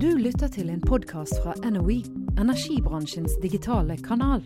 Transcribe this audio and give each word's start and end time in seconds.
Du 0.00 0.14
lytter 0.16 0.48
til 0.48 0.70
en 0.72 0.80
podkast 0.80 1.34
fra 1.44 1.52
NOE, 1.68 1.98
energibransjens 2.40 3.34
digitale 3.42 3.98
kanal. 4.00 4.40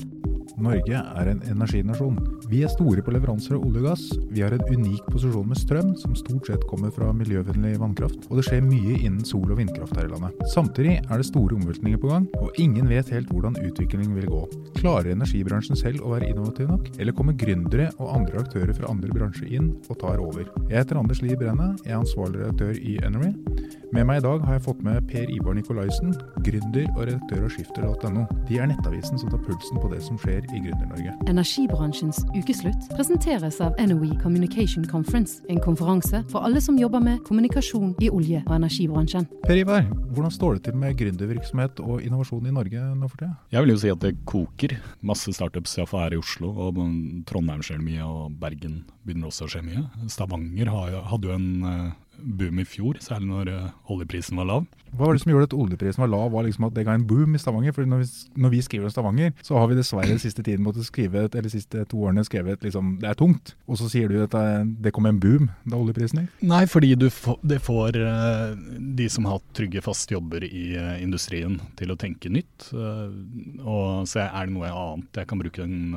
Norge 0.58 0.98
er 0.98 1.28
en 1.30 1.42
energinasjon. 1.46 2.16
Vi 2.50 2.64
er 2.66 2.72
store 2.72 3.04
på 3.06 3.14
leveranser 3.14 3.54
av 3.54 3.62
olje 3.62 3.84
og 3.84 3.86
gass. 3.86 4.02
Vi 4.34 4.42
har 4.42 4.56
en 4.56 4.64
unik 4.66 5.06
posisjon 5.12 5.46
med 5.46 5.60
strøm, 5.60 5.92
som 6.00 6.16
stort 6.18 6.50
sett 6.50 6.64
kommer 6.66 6.90
fra 6.96 7.12
miljøvennlig 7.14 7.76
vannkraft. 7.78 8.26
Og 8.32 8.40
det 8.40 8.48
skjer 8.48 8.66
mye 8.66 8.96
innen 8.96 9.22
sol- 9.28 9.54
og 9.54 9.60
vindkraft 9.60 9.94
her 9.94 10.08
i 10.08 10.10
landet. 10.10 10.42
Samtidig 10.56 10.96
er 11.04 11.22
det 11.22 11.28
store 11.30 11.54
omveltninger 11.60 12.02
på 12.02 12.10
gang, 12.10 12.26
og 12.42 12.58
ingen 12.58 12.90
vet 12.90 13.14
helt 13.14 13.30
hvordan 13.30 13.54
utviklingen 13.62 14.18
vil 14.18 14.26
gå. 14.34 14.42
Klarer 14.80 15.14
energibransjen 15.14 15.78
selv 15.78 16.02
å 16.02 16.16
være 16.16 16.32
innovativ 16.32 16.74
nok, 16.74 16.90
eller 16.98 17.14
kommer 17.14 17.38
gründere 17.38 17.92
og 18.00 18.10
andre 18.18 18.42
aktører 18.42 18.74
fra 18.74 18.90
andre 18.90 19.14
bransjer 19.14 19.54
inn 19.54 19.70
og 19.86 20.02
tar 20.02 20.18
over? 20.18 20.50
Jeg 20.66 20.80
heter 20.82 20.98
Anders 20.98 21.22
Lie 21.22 21.38
Brenna, 21.38 21.76
jeg 21.86 21.94
er 21.94 22.02
ansvarlig 22.02 22.42
redaktør 22.42 22.74
i 22.74 22.98
Energy. 23.06 23.83
Med 23.94 24.08
meg 24.08 24.16
i 24.18 24.22
dag 24.24 24.42
har 24.42 24.56
jeg 24.56 24.62
fått 24.64 24.80
med 24.82 25.04
Per 25.06 25.28
Ivar 25.30 25.54
Nikolaisen, 25.54 26.16
gründer 26.42 26.88
og 26.96 27.04
redaktør 27.06 27.44
av 27.46 27.52
skifter.no. 27.54 28.24
De 28.48 28.56
er 28.58 28.66
nettavisen 28.66 29.20
som 29.20 29.30
tar 29.30 29.38
pulsen 29.44 29.78
på 29.78 29.90
det 29.92 30.00
som 30.02 30.16
skjer 30.18 30.42
i 30.50 30.62
Gründer-Norge. 30.64 31.12
Energibransjens 31.30 32.24
ukeslutt 32.34 32.88
presenteres 32.96 33.60
av 33.62 33.78
NOE 33.78 34.18
Communication 34.18 34.82
Conference, 34.90 35.44
en 35.46 35.62
konferanse 35.62 36.24
for 36.32 36.42
alle 36.42 36.58
som 36.64 36.80
jobber 36.80 37.06
med 37.06 37.22
kommunikasjon 37.28 37.94
i 38.02 38.10
olje- 38.10 38.42
og 38.48 38.56
energibransjen. 38.58 39.30
Per 39.46 39.62
Ivar, 39.62 39.86
hvordan 40.10 40.34
står 40.40 40.58
det 40.58 40.66
til 40.66 40.82
med 40.82 40.98
gründervirksomhet 40.98 41.86
og 41.86 42.02
innovasjon 42.02 42.50
i 42.50 42.58
Norge 42.58 42.90
nå 42.98 43.14
for 43.14 43.22
tida? 43.22 43.38
Jeg 43.54 43.62
vil 43.62 43.76
jo 43.76 43.80
si 43.84 43.94
at 43.94 44.02
det 44.02 44.16
koker. 44.26 44.74
Masse 45.06 45.38
startups 45.38 45.78
iallfall 45.78 46.08
her 46.08 46.18
i 46.18 46.24
Oslo, 46.24 46.50
og 46.66 46.82
Trondheim 47.30 47.62
skjer 47.62 47.78
mye, 47.78 48.02
og 48.02 48.40
Bergen 48.42 48.80
begynner 49.06 49.30
også 49.30 49.46
å 49.46 49.54
skje 49.54 49.62
mye. 49.70 49.86
Stavanger 50.10 50.74
hadde 50.74 51.30
jo 51.30 51.38
en 51.38 51.52
eh, 51.70 51.92
boom 52.24 52.58
i 52.62 52.66
fjor, 52.68 52.98
særlig 53.04 53.28
når 53.28 53.50
uh, 53.52 53.92
oljeprisen 53.92 54.40
var 54.40 54.48
lav. 54.48 54.66
Hva 54.94 55.08
var 55.08 55.16
det 55.16 55.24
som 55.24 55.32
gjorde 55.32 55.48
at 55.48 55.56
oljeprisen 55.58 56.02
var 56.04 56.10
lav? 56.12 56.28
Var 56.30 56.46
liksom 56.46 56.68
at 56.68 56.74
det 56.76 56.84
ga 56.86 56.94
en 56.94 57.06
boom 57.08 57.34
i 57.34 57.40
Stavanger? 57.42 57.74
For 57.74 57.88
når 57.88 58.04
vi, 58.04 58.08
når 58.44 58.52
vi 58.52 58.60
skriver 58.62 58.86
om 58.86 58.94
Stavanger, 58.94 59.32
så 59.42 59.58
har 59.58 59.70
vi 59.70 59.78
dessverre 59.78 60.12
den 60.12 60.22
siste 60.22 60.44
tiden 60.46 60.62
måttet 60.66 60.86
skrive, 60.86 61.26
eller 61.26 61.48
de 61.48 61.52
siste 61.52 61.82
to 61.90 62.02
årene 62.06 62.24
skrevet 62.26 62.62
liksom, 62.62 62.94
det 63.02 63.10
er 63.10 63.18
tungt. 63.18 63.54
Og 63.66 63.80
så 63.80 63.90
sier 63.90 64.12
du 64.12 64.20
at 64.22 64.36
det 64.84 64.94
kom 64.94 65.08
en 65.10 65.18
boom 65.20 65.50
da 65.66 65.80
oljeprisen 65.80 66.22
gikk? 66.22 66.38
Nei, 66.46 66.62
fordi 66.70 66.94
får, 67.10 67.40
det 67.42 67.60
får 67.64 67.98
uh, 67.98 68.54
de 69.00 69.08
som 69.10 69.26
har 69.28 69.40
hatt 69.40 69.50
trygge, 69.58 69.82
faste 69.84 70.14
jobber 70.14 70.46
i 70.46 70.64
uh, 70.78 70.94
industrien 71.02 71.58
til 71.78 71.90
å 71.90 71.98
tenke 71.98 72.30
nytt. 72.30 72.70
og 72.74 74.06
så 74.08 74.24
er 74.24 74.46
det 74.46 74.54
noe 74.54 74.70
annet 74.70 75.18
jeg 75.18 75.28
kan 75.28 75.40
bruke 75.40 75.64
den 75.64 75.94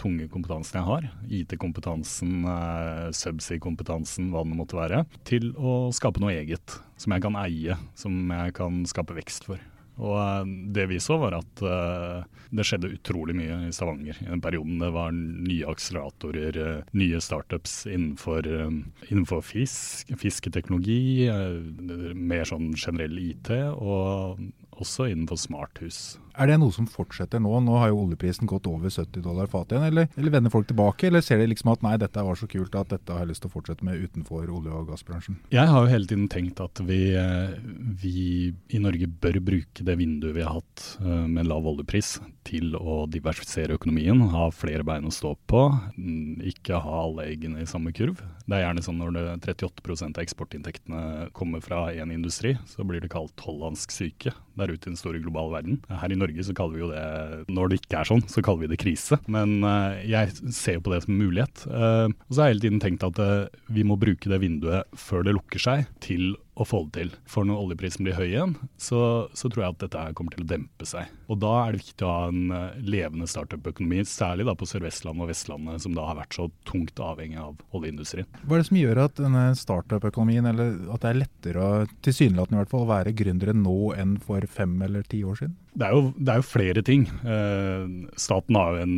tunge 0.00 0.26
kompetansen 0.32 0.78
jeg 0.78 0.86
har, 0.86 1.06
IT-kompetansen, 1.40 2.46
subsea-kompetansen, 3.16 4.30
hva 4.32 4.44
det 4.44 4.58
måtte 4.58 4.78
være, 4.78 5.04
til 5.28 5.52
å 5.56 5.78
skape 5.94 6.22
noe 6.22 6.34
eget 6.36 6.78
som 7.00 7.14
jeg 7.14 7.24
kan 7.24 7.38
eie, 7.40 7.78
som 7.98 8.30
jeg 8.32 8.54
kan 8.56 8.84
skape 8.88 9.16
vekst 9.16 9.48
for. 9.48 9.62
Og 9.96 10.16
eh, 10.20 10.48
det 10.76 10.86
vi 10.90 10.98
så, 11.00 11.16
var 11.20 11.38
at 11.38 11.62
uh, 11.64 12.24
det 12.52 12.66
skjedde 12.68 12.92
utrolig 12.98 13.36
mye 13.38 13.62
i 13.68 13.72
Stavanger 13.74 14.18
i 14.20 14.28
den 14.28 14.42
perioden. 14.44 14.78
Det 14.82 14.90
var 14.92 15.14
nye 15.16 15.70
akseleratorer, 15.70 16.58
uh, 16.60 16.90
nye 16.96 17.20
startups 17.24 17.78
innenfor, 17.88 18.44
innenfor 19.08 19.40
fisk, 19.44 20.12
fisketeknologi, 20.20 21.30
mer 22.16 22.44
sånn 22.48 22.74
generell 22.76 23.16
IT, 23.22 23.52
og 23.80 24.42
også 24.76 25.08
innenfor 25.12 25.40
smarthus. 25.40 26.00
Er 26.36 26.50
det 26.50 26.58
noe 26.60 26.74
som 26.74 26.88
fortsetter 26.90 27.40
nå? 27.42 27.52
Nå 27.64 27.78
har 27.80 27.90
jo 27.92 28.02
oljeprisen 28.04 28.48
gått 28.50 28.68
over 28.68 28.92
70 28.92 29.24
dollar 29.24 29.48
fatet 29.50 29.76
igjen. 29.76 29.86
Eller, 29.88 30.08
eller, 30.16 30.34
vender 30.34 30.52
folk 30.52 30.68
tilbake, 30.68 31.08
eller 31.08 31.24
ser 31.24 31.40
de 31.40 31.48
liksom 31.48 31.72
at 31.72 31.84
nei, 31.86 31.96
dette 32.00 32.24
var 32.26 32.38
så 32.38 32.48
kult 32.50 32.76
at 32.76 32.92
dette 32.92 33.12
har 33.14 33.24
jeg 33.24 33.32
lyst 33.32 33.44
til 33.44 33.50
å 33.50 33.56
fortsette 33.56 33.86
med 33.86 34.02
utenfor 34.04 34.44
olje- 34.44 34.74
og 34.76 34.90
gassbransjen? 34.90 35.38
Jeg 35.54 35.72
har 35.72 35.84
jo 35.84 35.92
hele 35.92 36.10
tiden 36.10 36.28
tenkt 36.32 36.60
at 36.62 36.82
vi, 36.84 37.00
vi 38.02 38.16
i 38.68 38.82
Norge 38.82 39.08
bør 39.08 39.40
bruke 39.44 39.86
det 39.86 39.98
vinduet 39.98 40.36
vi 40.36 40.44
har 40.44 40.58
hatt 40.58 40.86
eh, 41.00 41.26
med 41.30 41.48
lav 41.48 41.66
oljepris 41.72 42.16
til 42.46 42.76
å 42.78 43.04
diversifisere 43.10 43.76
økonomien. 43.78 44.20
Ha 44.32 44.48
flere 44.54 44.84
bein 44.86 45.08
å 45.08 45.14
stå 45.14 45.34
på. 45.50 45.62
Mm, 45.96 46.42
ikke 46.52 46.80
ha 46.82 47.02
alle 47.02 47.26
eggene 47.30 47.64
i 47.64 47.68
samme 47.68 47.92
kurv. 47.96 48.20
Det 48.46 48.58
er 48.58 48.66
gjerne 48.66 48.84
sånn 48.84 49.00
når 49.00 49.16
det 49.16 49.24
38% 49.56 50.18
av 50.20 50.22
eksportinntektene 50.22 51.30
kommer 51.36 51.64
fra 51.64 51.88
én 51.94 52.12
industri, 52.14 52.54
så 52.70 52.86
blir 52.86 53.02
det 53.02 53.10
kalt 53.14 53.40
hollandsk 53.42 53.94
syke 53.94 54.34
der 54.56 54.70
ute 54.72 54.86
i 54.86 54.92
den 54.92 55.00
store 55.00 55.20
globale 55.22 55.56
verden. 55.56 55.80
Her 55.90 56.12
i 56.12 56.18
Norge 56.18 56.25
så 56.46 56.54
kaller 56.56 56.76
vi 56.76 56.82
jo 56.84 56.90
det, 56.92 57.04
når 57.52 57.70
det 57.70 57.80
ikke 57.82 58.00
er 58.00 58.10
sånn, 58.10 58.24
så 58.30 58.42
kaller 58.44 58.64
vi 58.64 58.72
det 58.74 58.80
krise. 58.82 59.18
Men 59.32 59.58
uh, 59.66 59.98
jeg 60.06 60.32
ser 60.54 60.78
jo 60.78 60.86
på 60.86 60.94
det 60.94 61.02
som 61.04 61.14
en 61.14 61.22
mulighet. 61.22 61.66
Uh, 61.68 62.08
og 62.10 62.32
så 62.32 62.42
har 62.42 62.50
jeg 62.50 62.56
hele 62.56 62.64
tiden 62.66 62.82
tenkt 62.82 63.06
at 63.06 63.20
uh, 63.22 63.68
vi 63.72 63.86
må 63.86 63.98
bruke 64.00 64.32
det 64.32 64.40
vinduet 64.42 64.98
før 64.98 65.26
det 65.26 65.36
lukker 65.36 65.62
seg, 65.62 65.86
til 66.04 66.34
å 66.56 66.64
få 66.64 66.82
det 66.86 66.94
til. 66.96 67.10
For 67.28 67.46
når 67.46 67.62
oljeprisen 67.66 68.06
blir 68.06 68.16
høy 68.16 68.26
igjen, 68.30 68.54
så, 68.80 69.00
så, 69.36 69.50
tror 69.52 69.62
jeg 69.62 69.74
at 69.74 69.82
dette 69.84 70.04
kommer 70.16 70.32
til 70.32 70.46
å 70.46 70.48
dempe 70.48 70.88
seg. 70.88 71.10
Og 71.28 71.40
da 71.42 71.52
er 71.62 71.74
det 71.74 71.82
viktig 71.82 72.06
å 72.06 72.12
ha 72.12 72.30
en 72.30 72.54
uh, 72.54 72.78
levende 72.80 73.28
startup-økonomi, 73.28 74.00
særlig 74.08 74.46
da 74.48 74.56
på 74.56 74.68
Sør-Vestlandet 74.70 75.26
og 75.26 75.30
Vestlandet, 75.32 75.84
som 75.84 75.96
da 75.96 76.06
har 76.08 76.18
vært 76.20 76.38
så 76.38 76.48
tungt 76.68 76.96
avhengig 77.02 77.40
av 77.42 77.60
oljeindustrien. 77.76 78.28
Hva 78.44 78.56
er 78.56 78.64
det 78.64 78.70
som 78.70 78.80
gjør 78.80 79.02
at 79.04 79.20
denne 79.20 79.44
startup-økonomien, 79.60 80.48
eller 80.48 80.78
at 80.94 81.04
det 81.04 81.12
er 81.12 81.20
lettere, 81.24 81.68
tilsynelatende 82.06 82.58
i 82.58 82.62
hvert 82.62 82.72
fall, 82.72 82.86
å 82.86 82.92
være 82.94 83.16
gründere 83.18 83.56
nå 83.56 83.76
enn 84.00 84.16
for 84.24 84.48
fem 84.48 84.78
eller 84.86 85.04
ti 85.10 85.20
år 85.28 85.42
siden? 85.42 85.56
Det 85.76 85.84
er 85.84 85.92
jo, 85.92 86.06
det 86.16 86.32
er 86.32 86.40
jo 86.40 86.48
flere 86.48 86.82
ting. 86.86 87.04
Eh, 87.28 87.82
staten 88.16 88.56
har 88.56 88.72
jo 88.72 88.86
en 88.86 88.96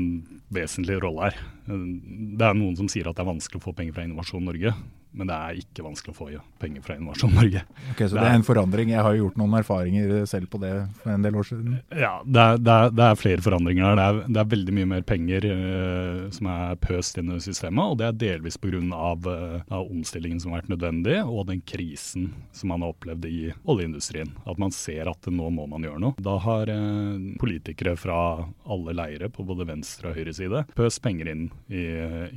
vesentlig 0.55 1.01
rolle 1.03 1.27
her. 1.27 1.43
Uh, 1.67 1.83
det 2.39 2.47
er 2.47 2.55
noen 2.57 2.79
som 2.79 2.87
sier 2.89 3.11
at 3.11 3.19
det 3.19 3.25
er 3.25 3.33
vanskelig 3.33 3.59
å 3.59 3.67
få 3.67 3.75
penger 3.75 3.99
fra 3.99 4.07
Innovasjon 4.07 4.47
Norge 4.47 4.77
men 5.17 5.29
det 5.31 5.37
er 5.37 5.61
ikke 5.63 5.85
vanskelig 5.87 6.13
å 6.13 6.17
få 6.17 6.27
penger 6.61 6.85
fra 6.85 6.97
Innovasjon 6.99 7.33
Norge. 7.35 7.63
Ok, 7.93 8.03
Så 8.03 8.15
det 8.15 8.21
er, 8.21 8.25
det 8.25 8.29
er 8.29 8.39
en 8.39 8.47
forandring. 8.47 8.91
Jeg 8.93 9.05
har 9.05 9.15
jo 9.17 9.25
gjort 9.25 9.39
noen 9.41 9.57
erfaringer 9.59 10.13
selv 10.29 10.51
på 10.53 10.61
det 10.63 10.73
for 11.01 11.13
en 11.15 11.25
del 11.25 11.39
år 11.41 11.49
siden. 11.49 11.79
Ja, 11.97 12.13
det 12.25 12.45
er, 12.45 12.61
det 12.61 12.75
er, 12.75 12.93
det 12.95 13.07
er 13.07 13.21
flere 13.21 13.45
forandringer 13.45 13.89
der. 13.89 13.97
Det 13.99 14.07
er, 14.07 14.35
det 14.37 14.43
er 14.43 14.51
veldig 14.53 14.75
mye 14.77 14.91
mer 14.93 15.07
penger 15.09 15.47
uh, 15.49 16.21
som 16.35 16.51
er 16.53 16.79
pøst 16.83 17.21
inn 17.21 17.33
i 17.35 17.41
systemet, 17.43 17.95
og 17.95 17.99
det 18.01 18.09
er 18.09 18.21
delvis 18.25 18.61
pga. 18.61 18.67
Uh, 18.69 19.61
av 19.73 19.89
omstillingen 19.89 20.41
som 20.43 20.53
har 20.53 20.61
vært 20.61 20.73
nødvendig, 20.75 21.17
og 21.25 21.47
den 21.49 21.63
krisen 21.67 22.29
som 22.55 22.71
man 22.73 22.85
har 22.85 22.93
opplevd 22.93 23.25
i 23.29 23.39
oljeindustrien. 23.69 24.35
At 24.49 24.61
man 24.61 24.75
ser 24.75 25.09
at 25.11 25.31
nå 25.33 25.49
må 25.55 25.65
man 25.71 25.87
gjøre 25.87 26.03
noe. 26.05 26.19
Da 26.23 26.37
har 26.45 26.69
uh, 26.69 27.17
politikere 27.41 27.97
fra 27.99 28.21
alle 28.69 28.97
leire 28.97 29.33
på 29.33 29.47
både 29.49 29.67
venstre 29.69 30.13
og 30.13 30.21
høyre 30.21 30.37
side 30.37 30.67
pøst 30.77 31.01
penger 31.03 31.31
inn 31.33 31.49
i 31.73 31.87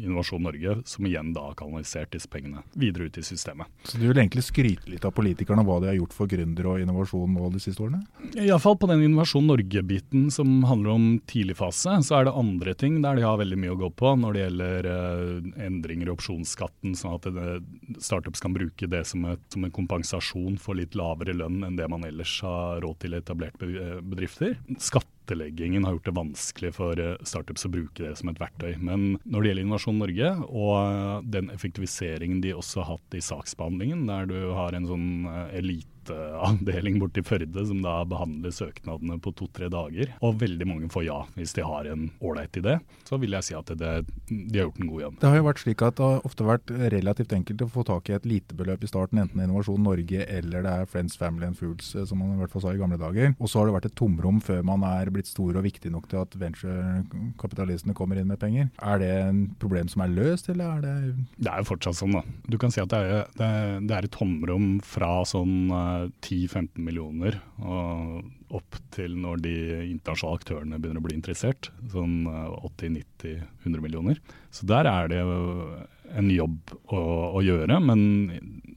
Innovasjon 0.06 0.46
Norge, 0.46 0.80
som 0.88 1.06
igjen 1.08 1.34
da 1.36 1.50
har 1.50 1.58
kanalisert 1.60 2.14
disse 2.16 2.30
pengene 2.32 2.61
videre 2.74 3.10
ut 3.10 3.18
i 3.18 3.24
systemet. 3.26 3.68
Så 3.84 3.98
du 3.98 4.08
vil 4.08 4.18
egentlig 4.18 4.44
skryte 4.46 4.90
litt 4.92 5.06
av 5.08 5.14
politikerne 5.16 5.66
hva 5.68 5.80
de 5.82 5.92
har 5.92 5.98
gjort 5.98 6.16
for 6.16 6.32
gründere 6.32 6.74
og 6.74 6.84
innovasjon 6.84 7.36
nå 7.36 7.50
de 7.54 7.62
siste 7.64 7.84
årene? 7.84 8.02
Iallfall 8.36 8.78
på 8.80 8.90
den 8.92 9.04
Innovasjon 9.06 9.48
Norge-biten 9.50 10.30
som 10.34 10.62
handler 10.68 10.96
om 10.96 11.08
tidligfase, 11.30 11.98
så 12.06 12.20
er 12.20 12.28
det 12.28 12.36
andre 12.42 12.76
ting 12.78 13.00
der 13.04 13.18
de 13.18 13.26
har 13.26 13.40
veldig 13.42 13.60
mye 13.60 13.76
å 13.76 13.80
gå 13.82 13.92
på 14.02 14.14
når 14.22 14.36
det 14.38 14.44
gjelder 14.46 14.90
uh, 14.92 15.64
endringer 15.68 16.10
i 16.10 16.14
opsjonsskatten, 16.16 16.96
sånn 16.98 17.18
at 17.18 17.30
det, 17.36 17.48
startups 18.04 18.44
kan 18.44 18.56
bruke 18.56 18.90
det 18.92 19.04
som, 19.10 19.26
et, 19.34 19.44
som, 19.54 19.66
en 19.66 19.76
kompensasjon 19.76 20.60
for 20.62 20.78
litt 20.80 20.98
lavere 20.98 21.36
lønn 21.38 21.62
enn 21.68 21.80
det 21.80 21.90
man 21.92 22.06
ellers 22.08 22.38
har 22.46 22.82
råd 22.84 23.02
til 23.04 23.18
etablerte 23.18 23.72
bedrifter. 24.02 24.58
Skatt 24.82 25.10
skatteleggingen 25.22 25.84
har 25.84 25.94
gjort 25.94 26.06
det 26.06 26.12
vanskelig 26.12 26.74
for 26.76 27.00
eh, 27.00 27.16
startups 27.24 27.66
å 27.66 27.72
bruke 27.72 28.04
det 28.04 28.16
som 28.18 28.30
et 28.30 28.40
verktøy. 28.40 28.78
Men 28.80 29.18
når 29.24 29.42
det 29.42 29.50
gjelder 29.50 29.66
Innovasjon 29.66 30.00
Norge 30.00 30.32
og 30.50 30.74
eh, 30.82 31.22
den 31.32 31.52
effektiviseringen 31.52 32.42
de 32.42 32.54
også 32.54 32.82
har 32.82 32.98
hatt 32.98 33.16
i 33.16 33.22
saksbehandlingen, 33.22 34.08
der 34.08 34.26
du 34.28 34.52
har 34.56 34.74
en 34.74 34.88
sånn 34.88 35.28
eh, 35.30 35.62
elite 36.02 36.38
avdeling 36.42 37.00
borti 37.00 37.22
Førde 37.24 37.66
som 37.66 37.82
da 37.82 38.04
behandler 38.06 38.52
søknadene 38.52 39.20
på 39.22 39.32
to-tre 39.38 39.70
dager. 39.70 40.12
Og 40.22 40.40
veldig 40.42 40.68
mange 40.68 40.90
får 40.90 41.06
ja 41.06 41.20
hvis 41.36 41.54
de 41.54 41.64
har 41.64 41.86
en 41.86 42.10
ålreit 42.22 42.58
idé. 42.58 42.80
Så 43.08 43.18
vil 43.22 43.32
jeg 43.32 43.44
si 43.44 43.56
at 43.56 43.68
det, 43.78 44.06
de 44.28 44.58
har 44.58 44.68
gjort 44.68 44.82
en 44.82 44.90
god 44.90 45.02
jobb. 45.02 45.20
Det 45.22 45.30
har 45.30 45.38
jo 45.38 45.46
vært 45.48 45.62
slik 45.62 45.82
at 45.86 45.98
det 45.98 46.08
har 46.08 46.26
ofte 46.26 46.48
vært 46.48 46.72
relativt 46.94 47.34
enkelt 47.34 47.62
å 47.62 47.70
få 47.72 47.86
tak 47.88 48.10
i 48.10 48.16
et 48.18 48.26
lite 48.26 48.56
beløp 48.58 48.84
i 48.84 48.90
starten, 48.90 49.22
enten 49.22 49.42
Innovasjon 49.44 49.84
Norge 49.84 50.26
eller 50.26 50.66
det 50.66 50.74
er 50.74 50.90
Friends, 50.90 51.18
Family 51.20 51.48
and 51.48 51.60
Foods, 51.60 51.94
eh, 51.96 52.06
som 52.10 52.22
man 52.22 52.36
i 52.36 52.42
hvert 52.42 52.54
fall 52.54 52.66
sa 52.66 52.74
i 52.74 52.82
gamle 52.82 53.00
dager. 53.02 53.36
Og 53.40 53.52
så 53.52 53.62
har 53.62 53.70
det 53.70 53.78
vært 53.78 53.90
et 53.92 53.98
tomrom 54.00 54.42
før 54.44 54.64
man 54.68 54.86
er 54.88 55.12
blitt 55.14 55.30
stor 55.30 55.56
og 55.56 55.66
viktig 55.66 55.94
nok 55.94 56.10
til 56.12 56.24
at 56.24 56.38
venturekapitalistene 56.42 57.96
kommer 57.98 58.20
inn 58.20 58.30
med 58.32 58.42
penger. 58.42 58.72
Er 58.82 59.02
det 59.02 59.12
en 59.22 59.44
problem 59.62 59.92
som 59.92 60.06
er 60.06 60.16
løst, 60.16 60.50
eller 60.52 60.78
er 60.78 60.86
det 60.86 60.96
Det 61.38 61.52
er 61.52 61.62
jo 61.62 61.70
fortsatt 61.72 62.00
sånn, 62.00 62.18
da. 62.18 62.26
Du 62.50 62.58
kan 62.62 62.74
si 62.74 62.82
at 62.82 62.92
det 62.92 63.00
er, 63.00 63.30
det, 63.38 63.52
det 63.90 63.98
er 63.98 64.08
et 64.08 64.16
tomrom 64.16 64.74
fra 64.86 65.22
sånn 65.28 65.70
eh, 65.70 65.91
10-15 66.22 66.82
millioner 66.84 67.38
og 67.62 68.56
opp 68.58 68.78
til 68.94 69.16
når 69.20 69.44
de 69.46 69.56
internasjonale 69.88 70.42
aktørene 70.42 70.80
begynner 70.82 71.02
å 71.02 71.06
bli 71.06 71.16
interessert, 71.18 71.72
sånn 71.94 72.26
80-90-100 72.28 73.38
eh, 73.38 73.82
millioner. 73.84 74.22
Så 74.52 74.68
der 74.70 74.90
er 74.92 75.12
det 75.12 75.22
en 75.22 76.32
jobb 76.34 76.74
å, 76.92 77.02
å, 77.38 77.44
gjøre. 77.46 77.80
Men 77.84 78.02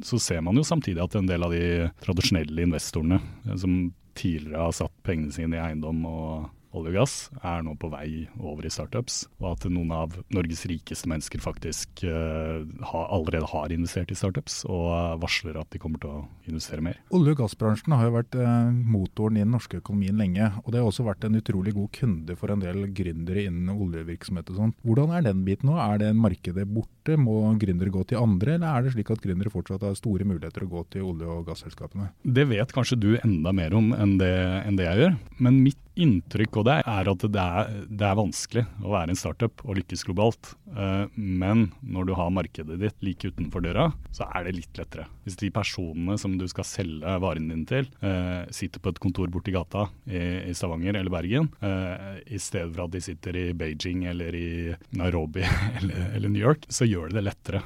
så 0.05 0.21
ser 0.23 0.45
man 0.47 0.59
jo 0.59 0.67
samtidig 0.67 1.03
at 1.03 1.17
en 1.19 1.31
del 1.31 1.47
av 1.47 1.55
de 1.55 1.91
tradisjonelle 2.05 2.69
investorene 2.69 3.21
eh, 3.21 3.57
som 3.59 3.89
tidligere 4.15 4.69
har 4.69 4.77
satt 4.77 4.95
pengene 5.07 5.35
sine 5.35 5.59
i 5.59 5.65
eiendom 5.65 6.05
og 6.07 6.53
olje 6.75 6.93
og 6.93 6.99
gass 6.99 7.15
er 7.41 7.63
nå 7.65 7.75
på 7.81 7.91
vei 7.93 8.27
over 8.41 8.67
i 8.67 8.73
startups, 8.73 9.25
og 9.41 9.53
at 9.55 9.67
noen 9.71 9.93
av 9.95 10.17
Norges 10.35 10.65
rikeste 10.71 11.09
mennesker 11.11 11.43
faktisk 11.43 12.05
uh, 12.09 12.65
ha, 12.91 13.03
allerede 13.15 13.49
har 13.53 13.75
investert 13.75 14.13
i 14.13 14.19
startups 14.19 14.63
og 14.69 15.21
varsler 15.23 15.59
at 15.61 15.71
de 15.73 15.81
kommer 15.83 16.03
til 16.03 16.13
å 16.13 16.25
investere 16.51 16.85
mer. 16.85 16.99
Olje- 17.15 17.35
og 17.35 17.45
gassbransjen 17.45 17.95
har 17.97 18.09
jo 18.09 18.17
vært 18.17 18.39
uh, 18.39 18.71
motoren 18.71 19.39
i 19.39 19.45
den 19.45 19.55
norske 19.55 19.81
økonomien 19.83 20.19
lenge, 20.19 20.51
og 20.65 20.73
det 20.73 20.83
har 20.83 20.89
også 20.91 21.07
vært 21.07 21.27
en 21.29 21.39
utrolig 21.41 21.75
god 21.77 21.93
kunde 21.95 22.39
for 22.39 22.55
en 22.55 22.65
del 22.65 22.89
gründere 22.97 23.47
innen 23.49 23.73
oljevirksomhet 23.75 24.53
og 24.53 24.61
sånn. 24.61 24.75
Hvordan 24.85 25.15
er 25.15 25.29
den 25.29 25.45
biten 25.47 25.71
nå? 25.71 25.79
Er 25.83 26.03
det 26.03 26.13
markedet 26.19 26.67
borte? 26.69 27.19
Må 27.21 27.37
gründere 27.61 27.93
gå 27.93 28.03
til 28.09 28.21
andre, 28.21 28.57
eller 28.57 28.71
er 28.71 28.87
det 28.87 28.95
slik 28.95 29.13
at 29.13 29.23
gründere 29.25 29.53
fortsatt 29.53 29.85
har 29.85 29.97
store 29.99 30.27
muligheter 30.27 30.65
å 30.65 30.71
gå 30.73 30.85
til 30.95 31.09
olje- 31.13 31.31
og 31.31 31.47
gasselskapene? 31.51 32.11
Det 32.25 32.47
vet 32.51 32.73
kanskje 32.75 33.01
du 33.01 33.11
enda 33.21 33.53
mer 33.55 33.77
om 33.77 33.93
enn 33.93 34.17
det, 34.21 34.35
enn 34.65 34.79
det 34.81 34.89
jeg 34.89 35.03
gjør. 35.03 35.19
Men 35.45 35.61
mitt 35.67 35.84
inntrykk 35.95 36.59
og 36.61 36.67
det 36.69 36.77
er 36.91 37.11
at 37.11 37.25
det 37.25 37.43
er, 37.43 37.73
det 37.89 38.07
er, 38.07 38.19
vanskelig 38.19 38.65
å 38.83 38.93
være 38.95 39.13
en 39.13 39.19
startup 39.19 39.63
og 39.65 39.79
lykkes 39.79 40.05
globalt. 40.09 40.53
Uh, 40.75 41.07
men 41.15 41.69
når 41.83 42.09
du 42.09 42.15
har 42.19 42.33
markedet 42.35 42.79
ditt 42.81 43.05
like 43.05 43.31
utenfor 43.31 43.65
døra, 43.65 43.89
så 44.15 44.27
er 44.35 44.49
det 44.49 44.57
litt 44.59 44.81
lettere. 44.81 45.07
Hvis 45.25 45.39
de 45.41 45.51
personene 45.55 46.19
som 46.21 46.37
du 46.39 46.47
skal 46.51 46.67
selge 46.69 47.17
varen 47.23 47.49
din 47.53 47.65
til, 47.69 47.89
uh, 48.03 48.43
sitter 48.55 48.83
på 48.83 48.95
et 48.95 49.03
kontor 49.03 49.31
borti 49.33 49.55
gata 49.55 49.87
i, 50.09 50.53
Stavanger 50.55 50.99
eller 50.99 51.15
Bergen, 51.15 51.51
uh, 51.63 52.19
i 52.27 52.41
stedet 52.43 52.73
for 52.75 52.87
at 52.87 52.95
de 52.95 53.03
sitter 53.05 53.39
i 53.39 53.47
Beijing 53.57 54.05
eller 54.11 54.35
i 54.39 54.51
Nairobi 54.99 55.45
eller 55.81 56.29
New 56.29 56.43
York, 56.43 56.67
så 56.69 56.89
gjør 56.89 57.11
det 57.11 57.21
det 57.21 57.29
lettere. 57.29 57.61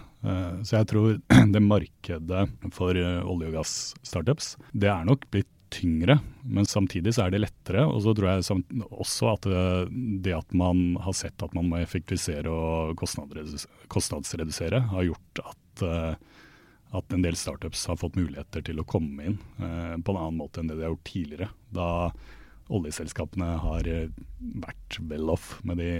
Så 0.66 0.74
jeg 0.74 0.86
tror 0.90 1.12
det 1.54 1.60
markedet 1.62 2.42
for 2.74 2.92
olje- 2.92 3.48
og 3.48 3.54
gass-startups, 3.54 4.56
det 4.74 4.90
er 4.92 5.06
nok 5.08 5.24
blitt 5.32 5.48
tyngre, 5.70 6.18
men 6.44 6.66
samtidig 6.66 7.14
så 7.14 7.26
er 7.26 7.34
det 7.34 7.42
lettere. 7.42 7.84
Og 7.88 8.02
så 8.04 8.14
tror 8.16 8.30
jeg 8.30 8.62
også 8.88 9.32
at 9.34 9.48
det 10.24 10.34
at 10.36 10.56
man 10.56 10.96
har 11.04 11.16
sett 11.16 11.44
at 11.44 11.54
man 11.56 11.68
må 11.70 11.80
effektivisere 11.82 12.52
og 12.52 12.98
kostnadsredusere, 12.98 14.82
har 14.92 15.08
gjort 15.08 15.42
at, 15.44 15.84
eh, 15.84 16.14
at 16.98 17.14
en 17.14 17.24
del 17.24 17.36
startups 17.36 17.86
har 17.90 18.00
fått 18.00 18.18
muligheter 18.18 18.64
til 18.64 18.80
å 18.80 18.88
komme 18.88 19.30
inn 19.30 19.38
eh, 19.60 19.94
på 19.96 20.14
en 20.14 20.20
annen 20.20 20.40
måte 20.40 20.62
enn 20.62 20.70
det 20.70 20.78
de 20.78 20.86
har 20.86 20.94
gjort 20.94 21.08
tidligere. 21.12 21.50
Da 21.74 21.88
oljeselskapene 22.68 23.54
har 23.62 23.88
eh, 23.88 24.08
vært 24.38 24.98
well 25.10 25.32
off 25.32 25.56
med 25.66 25.80
de 25.80 25.90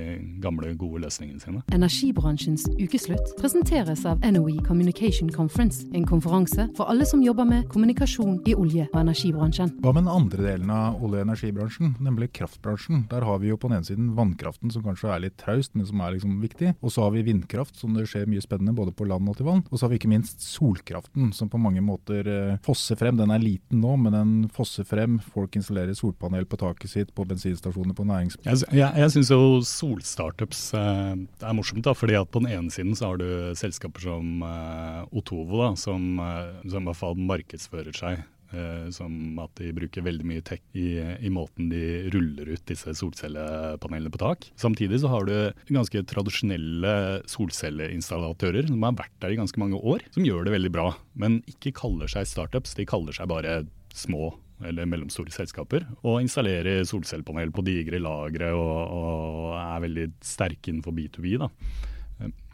gamle, 0.43 0.71
gode 0.79 1.03
løsningene 1.03 1.43
sine. 1.43 1.63
Energibransjens 1.75 2.67
ukeslutt 2.79 3.35
presenteres 3.41 4.05
av 4.09 4.23
NOE 4.23 4.63
Communication 4.67 5.31
Conference, 5.35 5.87
en 5.97 6.07
konferanse 6.09 6.69
for 6.79 6.91
alle 6.91 7.07
som 7.09 7.23
jobber 7.25 7.49
med 7.49 7.67
kommunikasjon 7.73 8.39
i 8.49 8.55
olje- 8.59 8.89
og 8.93 9.01
energibransjen. 9.03 9.75
Hva 9.83 9.95
med 9.95 10.05
den 10.05 10.13
andre 10.13 10.47
delen 10.51 10.73
av 10.75 11.03
olje- 11.03 11.23
og 11.23 11.29
energibransjen, 11.29 11.97
nemlig 12.05 12.31
kraftbransjen? 12.39 13.07
Der 13.11 13.27
har 13.27 13.41
vi 13.43 13.53
jo 13.53 13.59
på 13.59 13.71
den 13.71 13.81
ene 13.81 13.89
siden 13.89 14.13
vannkraften, 14.19 14.73
som 14.75 14.85
kanskje 14.87 15.13
er 15.15 15.25
litt 15.27 15.39
traust, 15.41 15.75
men 15.75 15.89
som 15.89 16.03
er 16.05 16.17
liksom 16.17 16.39
viktig. 16.45 16.75
Og 16.83 16.95
så 16.95 17.07
har 17.07 17.15
vi 17.17 17.27
vindkraft, 17.27 17.77
som 17.81 17.97
det 17.97 18.07
skjer 18.11 18.29
mye 18.31 18.45
spennende 18.45 18.77
både 18.77 18.95
på 18.95 19.09
land 19.09 19.29
og 19.29 19.39
til 19.39 19.49
vann. 19.49 19.65
Og 19.69 19.79
så 19.79 19.87
har 19.87 19.95
vi 19.95 20.01
ikke 20.01 20.13
minst 20.13 20.45
solkraften, 20.45 21.33
som 21.37 21.51
på 21.51 21.61
mange 21.61 21.83
måter 21.85 22.29
eh, 22.29 22.59
fosser 22.67 22.99
frem. 23.01 23.19
Den 23.19 23.35
er 23.35 23.43
liten 23.43 23.83
nå, 23.83 23.97
men 24.01 24.15
den 24.15 24.33
fosser 24.55 24.87
frem. 24.89 25.19
Folk 25.35 25.59
installerer 25.59 25.97
solpanel 25.99 26.47
på 26.49 26.58
taket 26.61 26.93
sitt 26.93 27.13
på 27.17 27.27
bensinstasjoner 27.29 27.97
på 27.97 28.07
nærings... 28.09 28.39
Jeg, 28.47 28.63
jeg, 28.73 28.89
jeg 29.03 29.15
syns 29.15 29.33
jo 29.35 29.43
solstartups 29.67 30.65
eh, 30.79 31.13
er 31.19 31.57
morsomt, 31.57 31.85
da, 31.87 31.95
fordi 31.97 32.19
at 32.19 32.33
på 32.33 32.43
den 32.45 32.53
ene 32.55 32.75
siden 32.75 32.97
så 32.99 33.13
har 33.13 33.23
du 33.23 33.29
selskaper 33.59 34.09
som 34.09 34.43
eh, 34.45 35.05
Otovo, 35.19 35.63
da, 35.63 35.71
som, 35.79 36.19
eh, 36.23 36.59
som 36.67 36.83
i 36.83 36.91
hvert 36.91 37.01
fall 37.01 37.23
markedsfører 37.29 37.97
seg 37.97 38.21
eh, 38.55 38.89
som 38.95 39.39
at 39.43 39.55
de 39.61 39.73
bruker 39.77 40.05
veldig 40.05 40.27
mye 40.29 40.45
tech 40.47 40.63
i, 40.79 40.97
i, 40.99 41.31
måten 41.33 41.71
de 41.73 42.11
ruller 42.15 42.53
ut 42.55 42.65
disse 42.69 42.95
solcellepanelene 43.01 44.13
på 44.15 44.23
tak. 44.23 44.49
Samtidig 44.61 45.03
så 45.03 45.13
har 45.13 45.29
du 45.29 45.37
ganske 45.75 46.05
tradisjonelle 46.11 46.95
solcelleinstallatører 47.31 48.71
som 48.71 48.85
har 48.87 48.99
vært 49.05 49.17
der 49.23 49.35
i 49.35 49.41
ganske 49.41 49.63
mange 49.63 49.81
år, 49.81 50.05
som 50.15 50.27
gjør 50.27 50.49
det 50.49 50.57
veldig 50.59 50.75
bra, 50.75 50.91
men 51.19 51.41
ikke 51.51 51.77
kaller 51.79 52.11
seg 52.11 52.29
startups. 52.31 52.77
De 52.79 52.89
kaller 52.89 53.17
seg 53.17 53.31
bare 53.31 53.63
små 53.95 54.33
eller 54.67 54.89
mellomstore 54.91 55.33
selskaper, 55.35 55.87
og 56.03 56.23
installerer 56.23 56.87
solcellepanel 56.89 57.53
på 57.55 57.63
digre 57.67 58.01
lagre 58.03 58.51
og, 58.57 58.75
og, 58.99 59.55
er 59.59 59.85
veldig 59.87 60.09
sterke 60.25 60.73
innenfor 60.73 60.97
B2B. 60.97 61.37
Da. 61.39 61.51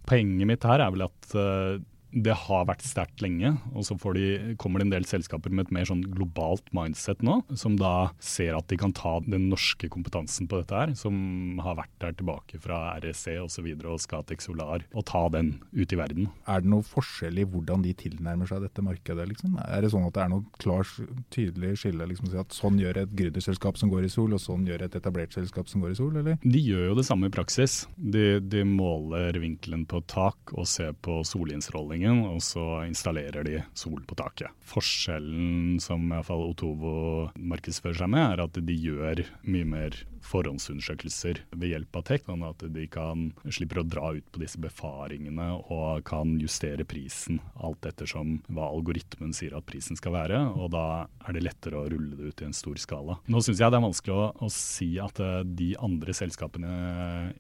Poenget 0.05 0.49
mitt 0.51 0.67
her 0.69 0.85
er 0.85 0.93
vel 0.93 1.07
at 1.07 1.37
uh, 1.39 1.81
det 2.15 2.35
har 2.45 2.67
vært 2.69 2.85
sterkt 2.87 3.23
lenge, 3.25 3.55
og 3.75 3.87
så 3.87 3.97
de, 4.15 4.55
kommer 4.61 4.81
det 4.81 4.87
en 4.87 4.95
del 4.95 5.07
selskaper 5.09 5.51
med 5.51 5.67
et 5.67 5.75
mer 5.75 5.89
sånn 5.89 6.05
globalt 6.15 6.67
mindset 6.77 7.23
nå, 7.27 7.41
som 7.59 7.77
da 7.81 8.13
ser 8.23 8.55
at 8.59 8.69
de 8.71 8.79
kan 8.81 8.95
ta 8.95 9.17
den 9.27 9.49
norske 9.51 9.91
kompetansen 9.91 10.49
på 10.51 10.61
dette 10.61 10.79
her, 10.79 10.95
som 10.99 11.59
har 11.65 11.79
vært 11.81 11.95
der 12.03 12.15
tilbake 12.19 12.61
fra 12.63 12.97
REC 13.03 13.27
osv. 13.41 13.43
Og, 13.45 13.51
så 13.55 13.63
videre, 13.63 13.93
og 13.95 14.01
Scatec 14.03 14.43
Solar, 14.43 14.83
og 14.99 15.05
ta 15.07 15.21
den 15.31 15.53
ut 15.77 15.93
i 15.95 15.99
verden. 15.99 16.27
Er 16.51 16.65
det 16.65 16.71
noe 16.73 16.83
forskjell 16.87 17.39
i 17.39 17.45
hvordan 17.47 17.85
de 17.85 17.93
tilnærmer 17.97 18.49
seg 18.51 18.65
dette 18.65 18.83
markedet? 18.83 19.29
Liksom? 19.31 19.55
Er 19.63 19.85
det 19.85 19.93
sånn 19.93 20.09
at 20.09 20.17
det 20.17 20.25
er 20.25 20.33
noe 20.33 20.59
klart, 20.59 20.91
tydelig 21.35 21.77
skille? 21.85 22.09
Liksom, 22.11 22.33
at 22.41 22.57
sånn 22.57 22.81
gjør 22.83 23.05
et 23.05 23.15
gründerselskap 23.15 23.79
som 23.79 23.93
går 23.93 24.09
i 24.09 24.13
sol, 24.13 24.35
og 24.35 24.43
sånn 24.43 24.67
gjør 24.67 24.89
et 24.89 24.99
etablert 24.99 25.37
selskap 25.37 25.71
som 25.71 25.85
går 25.85 25.95
i 25.95 26.01
sol, 26.01 26.19
eller? 26.19 26.41
De 26.43 26.65
gjør 26.65 26.91
jo 26.91 26.99
det 26.99 27.07
samme 27.07 27.31
i 27.31 27.35
praksis. 27.35 27.85
De, 27.95 28.41
de 28.43 28.65
måler 28.67 29.39
vinkelen 29.43 29.87
på 29.91 30.03
tak 30.11 30.57
og 30.57 30.67
ser 30.71 30.97
på 31.05 31.21
solinnstråling 31.29 32.04
innretningen, 32.05 32.35
og 32.35 32.43
så 32.43 32.85
installerer 32.87 33.45
de 33.45 33.63
sol 33.75 34.03
på 34.07 34.15
taket. 34.15 34.51
Forskjellen 34.65 35.81
som 35.81 36.05
i 36.05 36.15
hvert 36.15 36.27
fall 36.27 36.45
Otovo 36.45 37.31
markedsfører 37.37 38.03
seg 38.03 38.11
med, 38.11 38.33
er 38.33 38.45
at 38.45 38.59
de 38.61 38.75
gjør 38.75 39.25
mye 39.45 39.65
mer 39.65 40.05
forhåndsundersøkelser 40.25 41.43
ved 41.55 41.73
hjelp 41.75 42.01
av 42.01 42.07
tech, 42.09 42.25
sånn 42.27 42.45
at 42.47 42.65
de 42.75 42.87
kan 42.91 43.29
slipper 43.45 43.83
å 43.83 43.87
dra 43.87 44.13
ut 44.17 44.27
på 44.33 44.43
disse 44.43 44.61
befaringene 44.63 45.51
og 45.73 46.05
kan 46.09 46.37
justere 46.41 46.87
prisen 46.89 47.41
alt 47.55 47.87
ettersom 47.89 48.39
hva 48.49 48.71
algoritmen 48.73 49.35
sier 49.37 49.57
at 49.57 49.67
prisen 49.69 49.99
skal 49.99 50.17
være. 50.17 50.41
og 50.57 50.73
Da 50.75 51.07
er 51.29 51.37
det 51.37 51.45
lettere 51.45 51.81
å 51.81 51.89
rulle 51.91 52.17
det 52.19 52.33
ut 52.33 52.43
i 52.43 52.49
en 52.49 52.57
stor 52.57 52.79
skala. 52.81 53.19
Nå 53.31 53.43
syns 53.45 53.61
jeg 53.61 53.73
det 53.73 53.79
er 53.79 53.87
vanskelig 53.87 54.17
å, 54.17 54.27
å, 54.47 54.51
si 54.55 54.91
at 55.03 55.21
eh, 55.23 55.43
de 55.45 55.71
andre 55.83 56.15
selskapene 56.17 56.75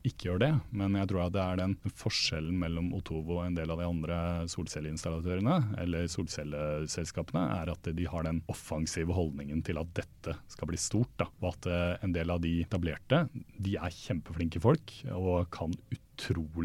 ikke 0.06 0.30
gjør 0.30 0.42
det, 0.42 0.52
men 0.74 0.98
jeg 0.98 1.10
tror 1.10 1.26
at 1.26 1.34
det 1.36 1.44
er 1.44 1.60
den 1.60 1.76
forskjellen 2.00 2.56
mellom 2.60 2.92
Otovo 2.96 3.38
og 3.38 3.46
en 3.46 3.58
del 3.58 3.72
av 3.72 3.80
de 3.80 3.88
andre 3.88 4.18
solcelleinstallatørene 4.52 5.58
eller 5.82 6.08
solcelleselskapene, 6.10 7.44
er 7.60 7.72
at 7.72 7.90
de 7.94 8.08
har 8.10 8.26
den 8.26 8.42
offensive 8.52 9.14
holdningen 9.16 9.62
til 9.66 9.80
at 9.80 9.92
dette 9.96 10.36
skal 10.50 10.70
bli 10.70 10.80
stort. 10.80 11.12
Da, 11.20 11.28
og 11.42 11.52
at 11.52 11.68
eh, 11.70 12.04
en 12.04 12.14
del 12.14 12.32
av 12.32 12.42
de 12.44 12.56
etablerte, 12.74 13.28
de 13.62 13.76
er 13.78 13.94
kjempeflinke 13.94 14.60
folk 14.62 14.92
og 15.14 15.46
kan 15.54 15.74
utrolig 15.74 16.13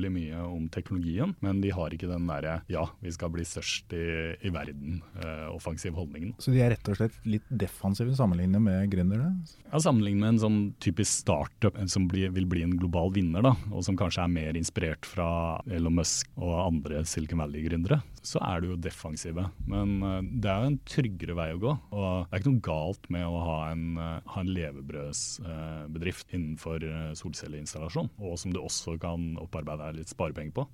mye 0.10 0.42
om 0.46 0.68
teknologien, 0.70 1.36
men 1.44 1.62
de 1.62 1.72
har 1.74 1.94
ikke 1.94 2.10
den 2.10 2.28
derre 2.30 2.60
ja, 2.72 2.86
vi 3.02 3.12
skal 3.12 3.32
bli 3.34 3.46
størst 3.48 3.94
i, 3.94 4.36
i 4.46 4.52
verden, 4.54 5.02
eh, 5.22 5.48
offensiv 5.52 5.96
holdningen. 5.98 6.36
Så 6.40 6.54
de 6.54 6.62
er 6.64 6.74
rett 6.74 6.90
og 6.90 7.00
slett 7.00 7.18
litt 7.26 7.46
defensive 7.50 8.16
sammenlignet 8.18 8.62
med 8.62 8.90
gründere? 8.92 9.32
Ja, 9.70 9.80
sammenlignet 9.80 10.22
med 10.22 10.34
en 10.34 10.44
sånn 10.44 10.60
typisk 10.84 11.24
startup 11.24 11.78
som 11.90 12.08
blir, 12.12 12.32
vil 12.36 12.48
bli 12.50 12.64
en 12.66 12.78
global 12.80 13.14
vinner, 13.16 13.44
da, 13.46 13.56
og 13.72 13.84
som 13.86 13.98
kanskje 14.00 14.26
er 14.26 14.34
mer 14.34 14.60
inspirert 14.60 15.08
fra 15.08 15.60
Elon 15.70 15.98
Musk 16.00 16.30
og 16.40 16.56
andre 16.66 17.04
Silicon 17.08 17.44
Valley-gründere, 17.44 18.02
så 18.26 18.42
er 18.44 18.62
du 18.62 18.74
jo 18.74 18.80
defensive. 18.80 19.48
Men 19.70 20.00
eh, 20.04 20.22
det 20.44 20.52
er 20.52 20.64
jo 20.64 20.74
en 20.74 20.82
tryggere 20.90 21.38
vei 21.40 21.50
å 21.56 21.62
gå. 21.62 21.76
Og 21.96 22.08
det 22.28 22.36
er 22.36 22.44
ikke 22.44 22.54
noe 22.54 22.68
galt 22.70 23.12
med 23.14 23.26
å 23.28 23.44
ha 23.46 23.60
en, 23.72 23.86
ha 24.00 24.44
en 24.44 24.54
levebrødsbedrift 24.54 26.28
eh, 26.30 26.38
innenfor 26.38 26.86
solcelleinstallasjon, 27.20 28.12
og 28.20 28.38
som 28.40 28.54
du 28.54 28.60
også 28.62 28.98
kan 29.02 29.32
opparbeide 29.44 29.88
deg 29.88 30.02
litt 30.02 30.14
sparepenger 30.14 30.56
på. 30.56 30.68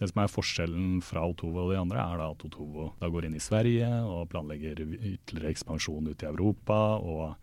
Det 0.00 0.08
som 0.08 0.22
er 0.22 0.32
Forskjellen 0.32 1.02
fra 1.04 1.26
Otovo 1.28 1.66
og 1.66 1.74
de 1.74 1.80
andre, 1.80 2.00
er 2.00 2.22
at 2.24 2.44
Otovo 2.46 2.94
da 3.00 3.10
går 3.12 3.28
inn 3.28 3.36
i 3.36 3.42
Sverige 3.42 3.88
og 4.08 4.30
planlegger 4.32 4.80
ytterligere 4.80 5.52
ekspansjon 5.52 6.08
ut 6.08 6.24
i 6.24 6.30
Europa. 6.30 6.78
og 6.96 7.34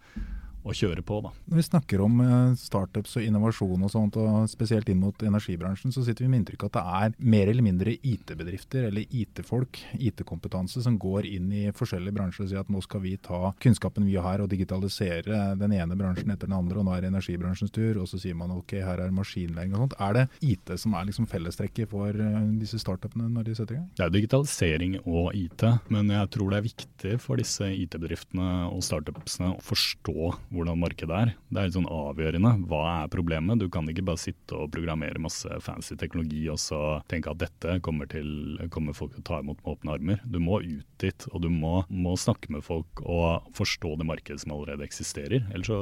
å 0.68 0.76
kjøre 0.76 1.04
på. 1.06 1.20
Da. 1.26 1.32
Når 1.48 1.60
vi 1.60 1.66
snakker 1.66 2.04
om 2.04 2.20
eh, 2.24 2.58
startups 2.60 3.18
og 3.20 3.26
innovasjon 3.26 3.86
og 3.86 3.92
sånt, 3.94 4.18
og 4.20 4.50
spesielt 4.52 4.90
inn 4.92 5.02
mot 5.02 5.24
energibransjen, 5.24 5.94
så 5.96 6.04
sitter 6.06 6.26
vi 6.26 6.32
med 6.32 6.44
inntrykk 6.44 6.68
av 6.68 6.72
at 6.72 6.78
det 6.78 6.86
er 7.00 7.32
mer 7.34 7.52
eller 7.52 7.66
mindre 7.66 7.96
IT-bedrifter 7.98 8.90
eller 8.90 9.06
IT-folk, 9.08 9.82
IT-kompetanse, 9.98 10.84
som 10.84 10.98
går 11.02 11.28
inn 11.30 11.52
i 11.56 11.66
forskjellige 11.76 12.18
bransjer 12.18 12.46
og 12.46 12.52
sier 12.52 12.64
at 12.64 12.72
nå 12.74 12.82
skal 12.86 13.04
vi 13.04 13.16
ta 13.24 13.54
kunnskapen 13.64 14.08
vi 14.08 14.18
har 14.22 14.44
og 14.44 14.52
digitalisere 14.52 15.54
den 15.60 15.76
ene 15.78 15.98
bransjen 16.00 16.32
etter 16.34 16.50
den 16.50 16.58
andre, 16.58 16.82
og 16.82 16.88
nå 16.88 16.96
er 16.96 17.06
det 17.06 17.12
energibransjens 17.14 17.74
tur. 17.76 18.02
Og 18.02 18.10
så 18.12 18.20
sier 18.22 18.38
man 18.38 18.54
ok, 18.56 18.78
her 18.84 19.04
er 19.04 19.16
maskinlæring 19.16 19.76
og 19.76 19.86
sånt. 19.86 19.98
Er 20.04 20.18
det 20.18 20.26
IT 20.46 20.74
som 20.82 20.96
er 20.98 21.08
liksom 21.10 21.30
fellestrekket 21.30 21.92
for 21.92 22.12
eh, 22.12 22.40
disse 22.62 22.80
startupene 22.82 23.30
når 23.34 23.50
de 23.50 23.58
setter 23.58 23.78
i 23.78 23.82
gang? 23.82 23.90
Det 23.98 24.06
er 24.08 24.14
digitalisering 24.14 25.00
og 25.04 25.32
IT, 25.38 25.66
men 25.94 26.14
jeg 26.14 26.32
tror 26.36 26.52
det 26.52 26.60
er 26.60 26.68
viktig 26.68 27.16
for 27.24 27.42
disse 27.42 27.70
IT-bedriftene 27.86 28.68
og 28.72 28.84
startupsene 28.86 29.54
å 29.56 29.64
forstå 29.64 30.32
hvordan 30.58 30.82
markedet 30.82 31.18
er. 31.18 31.34
Det 31.54 31.62
er 31.62 31.74
sånn 31.76 31.90
avgjørende. 31.92 32.54
Hva 32.70 32.84
er 33.04 33.12
problemet? 33.14 33.62
Du 33.62 33.68
kan 33.74 33.88
ikke 33.90 34.06
bare 34.08 34.22
sitte 34.22 34.58
og 34.58 34.72
programmere 34.74 35.22
masse 35.22 35.60
fancy 35.64 35.98
teknologi 36.00 36.44
og 36.52 36.60
så 36.62 36.82
tenke 37.12 37.32
at 37.32 37.42
dette 37.42 37.78
kommer, 37.86 38.10
til, 38.10 38.58
kommer 38.74 38.98
folk 38.98 39.16
til 39.16 39.24
å 39.24 39.28
ta 39.28 39.42
imot 39.44 39.62
med 39.62 39.74
åpne 39.74 39.96
armer. 39.98 40.24
Du 40.26 40.40
må 40.44 40.62
ut 40.64 40.86
dit, 41.02 41.28
og 41.32 41.44
du 41.44 41.50
må, 41.54 41.82
må, 41.90 42.16
snakke 42.18 42.50
med 42.54 42.64
folk 42.66 43.02
og 43.06 43.48
forstå 43.58 43.94
det 44.00 44.08
markedet 44.10 44.42
som 44.42 44.56
allerede 44.56 44.86
eksisterer. 44.88 45.46
Ellers 45.54 45.70
så 45.70 45.80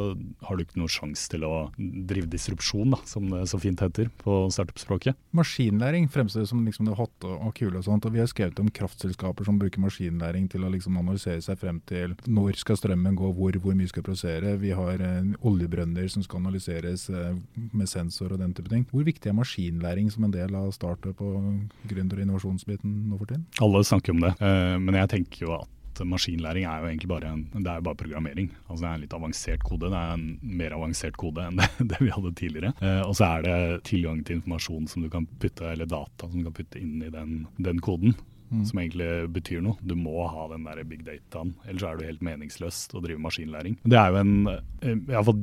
har 0.48 0.58
du 0.58 0.66
ikke 0.66 0.82
noen 0.82 0.92
sjanse 0.92 1.30
til 1.32 1.46
å 1.48 1.54
drive 1.78 2.28
disrupsjon, 2.32 2.92
da, 2.96 3.00
som 3.08 3.30
det 3.32 3.46
så 3.52 3.60
fint 3.62 3.82
heter 3.84 4.10
på 4.22 4.38
startup-språket. 4.54 5.18
Maskinlæring 5.36 6.10
fremstår 6.12 6.48
som 6.50 6.64
liksom 6.68 6.90
det 6.90 6.98
hotte 7.00 7.32
og 7.32 7.54
kule 7.58 7.80
og 7.80 7.88
sånt. 7.88 8.08
og 8.08 8.16
Vi 8.16 8.22
har 8.24 8.30
skrevet 8.32 8.60
om 8.62 8.72
kraftselskaper 8.74 9.48
som 9.48 9.60
bruker 9.62 9.84
maskinlæring 9.84 10.50
til 10.52 10.66
å 10.66 10.72
liksom 10.74 11.00
analysere 11.00 11.44
seg 11.46 11.60
frem 11.62 11.82
til 11.88 12.18
når 12.28 12.60
skal 12.62 12.80
strømmen 12.80 13.18
gå, 13.20 13.32
hvor, 13.38 13.60
hvor 13.62 13.78
mye 13.78 13.92
skal 13.92 14.06
produsere. 14.06 14.56
Vi 14.66 14.74
har 14.74 15.02
eh, 15.04 15.36
oljebrønner 15.46 16.08
som 16.10 16.24
skal 16.26 16.42
analyseres 16.42 17.08
eh, 17.14 17.38
med 17.76 17.90
sensor 17.92 18.34
og 18.34 18.42
den 18.42 18.56
type 18.58 18.72
ting. 18.72 18.86
Hvor 18.90 19.06
viktig 19.06 19.30
er 19.30 19.38
maskinlæring 19.38 20.10
som 20.14 20.26
en 20.26 20.34
del 20.34 20.58
av 20.58 20.72
startup 20.74 21.22
og 21.22 21.46
gründer- 21.90 22.18
og 22.18 22.26
innovasjonsbiten 22.26 22.98
nå 23.12 23.20
for 23.22 23.30
tiden? 23.30 23.46
Alle 23.62 23.84
snakker 23.86 24.16
om 24.16 24.24
det, 24.26 24.34
eh, 24.42 24.76
men 24.82 24.98
jeg 25.04 25.12
tenker 25.14 25.46
jo 25.46 25.56
at 25.60 26.04
maskinlæring 26.04 26.66
er 26.68 26.82
jo 26.82 26.90
egentlig 26.90 27.08
bare, 27.08 27.32
en, 27.32 27.46
det 27.56 27.72
er 27.72 27.84
bare 27.86 27.96
programmering. 27.96 28.50
Altså 28.68 28.82
Det 28.82 28.90
er 28.90 28.96
en 28.98 29.04
litt 29.06 29.16
avansert 29.16 29.64
kode. 29.64 29.92
Det 29.94 30.02
er 30.02 30.14
en 30.18 30.28
mer 30.42 30.76
avansert 30.76 31.18
kode 31.22 31.46
enn 31.46 31.58
det, 31.62 31.70
det 31.94 32.02
vi 32.02 32.12
hadde 32.12 32.34
tidligere. 32.42 32.74
Eh, 32.82 33.02
og 33.06 33.14
så 33.20 33.30
er 33.36 33.46
det 33.46 33.84
tilgang 33.92 34.24
til 34.26 34.40
informasjon 34.40 34.90
som 34.92 35.06
du 35.06 35.12
kan 35.14 35.30
putte, 35.40 35.70
eller 35.72 35.86
data 35.86 36.28
som 36.32 36.42
du 36.42 36.50
kan 36.50 36.58
putte 36.58 36.82
inn 36.82 37.04
i 37.06 37.14
den, 37.14 37.44
den 37.62 37.84
koden. 37.86 38.18
Mm. 38.52 38.66
Som 38.70 38.80
egentlig 38.80 39.10
betyr 39.34 39.62
noe. 39.66 39.78
Du 39.82 39.96
må 39.98 40.28
ha 40.30 40.48
den 40.52 40.68
der 40.68 40.84
big 40.86 41.02
dataen, 41.08 41.56
ellers 41.66 41.86
er 41.88 41.98
det 41.98 42.10
helt 42.12 42.26
meningsløst 42.26 42.94
å 42.94 43.02
drive 43.04 43.22
maskinlæring. 43.24 43.80
Det 43.84 43.98
er 43.98 44.14
jo 44.14 44.20
en, 44.22 44.36
eh, 44.48 44.96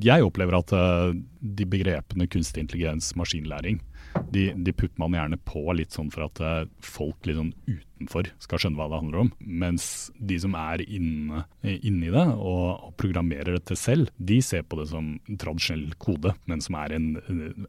Jeg 0.03 0.23
opplever 0.23 0.59
at 0.59 0.73
eh, 0.73 1.19
de 1.43 1.67
begrepene 1.67 2.29
kunstig 2.31 2.63
intelligens, 2.63 3.13
maskinlæring, 3.19 3.81
de, 4.33 4.51
de, 4.57 4.73
putter 4.73 5.01
man 5.01 5.17
gjerne 5.17 5.39
på 5.45 5.65
litt 5.77 5.95
sånn 5.95 6.13
for 6.13 6.27
at 6.29 6.43
uh, 6.43 6.69
folk 6.85 7.29
litt 7.29 7.39
sånn 7.39 7.53
utenfor 7.67 8.29
skal 8.43 8.61
skjønne 8.61 8.79
hva 8.79 8.89
det 8.91 9.01
handler 9.01 9.21
om. 9.25 9.31
Mens 9.41 10.11
de 10.19 10.39
som 10.43 10.57
er 10.59 10.83
inne, 10.85 11.45
inne 11.63 12.09
i 12.09 12.13
det 12.13 12.25
og, 12.35 12.89
og, 12.89 12.95
programmerer 13.01 13.57
dette 13.57 13.77
selv, 13.79 14.11
de 14.19 14.41
ser 14.45 14.65
på 14.67 14.79
det 14.81 14.89
som 14.91 15.15
tradisjonell 15.27 15.95
kode, 16.03 16.35
men 16.51 16.63
som 16.63 16.77
er 16.79 16.97
en, 16.97 17.09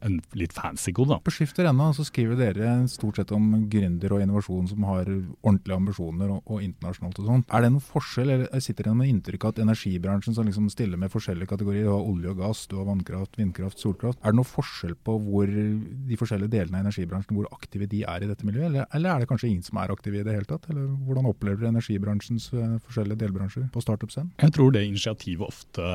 en 0.02 0.18
litt 0.36 0.54
fancy 0.56 0.94
kode. 0.94 1.14
Da. 1.14 1.20
På 1.24 1.34
Skifter.no 1.34 1.90
så 1.96 2.06
skriver 2.06 2.38
dere 2.38 2.74
stort 2.90 3.20
sett 3.20 3.32
om 3.34 3.66
gründer 3.70 4.14
og 4.14 4.24
innovasjon 4.24 4.70
som 4.72 4.86
har 4.88 5.08
ordentlige 5.08 5.78
ambisjoner 5.78 6.34
og, 6.36 6.42
og 6.46 6.64
internasjonalt 6.64 7.20
og 7.22 7.30
sånn. 7.30 7.46
Er 7.50 7.64
det 7.64 7.72
noen 7.74 7.84
forskjell, 7.84 8.34
eller 8.36 8.64
sitter 8.64 8.88
dere 8.88 8.98
med 8.98 9.12
inntrykk 9.12 9.46
av 9.46 9.54
at 9.54 9.62
energibransjen 9.64 10.36
som 10.36 10.48
liksom 10.48 10.70
stiller 10.72 11.00
med 11.00 11.12
forskjellige 11.12 11.50
kategorier, 11.50 11.88
du 11.88 11.92
har 11.92 12.08
olje 12.08 12.32
og 12.32 12.40
gass, 12.40 12.64
du 12.70 12.78
har 12.78 12.88
vannkraft, 12.88 13.38
vindkraft, 13.40 13.82
solkraft, 13.82 14.20
er 14.22 14.32
det 14.32 14.40
noen 14.40 14.48
forskjell 14.48 14.94
på 15.04 15.16
hvor 15.26 15.50
de 15.50 16.18
forskjellige 16.24 16.52
delene 16.54 16.80
av 16.80 16.86
energibransjen, 16.86 17.36
hvor 17.36 17.48
aktive 17.54 17.88
de 17.90 18.02
er 18.08 18.24
i 18.24 18.28
dette 18.30 18.46
miljøet? 18.46 18.68
Eller, 18.70 18.88
eller, 18.96 19.10
er 19.14 19.22
det 19.22 19.28
kanskje 19.30 19.50
ingen 19.50 19.66
som 19.66 19.78
er 19.80 19.92
aktive 19.94 20.20
i 20.20 20.24
det 20.26 20.34
hele 20.36 20.48
tatt? 20.48 20.66
Eller 20.72 20.88
Hvordan 21.04 21.28
opplever 21.30 21.62
dere 21.62 21.72
energibransjens 21.74 22.48
uh, 22.54 22.76
forskjellige 22.86 23.20
delbransjer 23.24 23.68
på 23.74 23.82
startup-scenen? 23.84 24.32
Jeg 24.42 24.54
tror 24.56 24.74
det 24.74 24.84
initiativet 24.88 25.46
ofte 25.46 25.88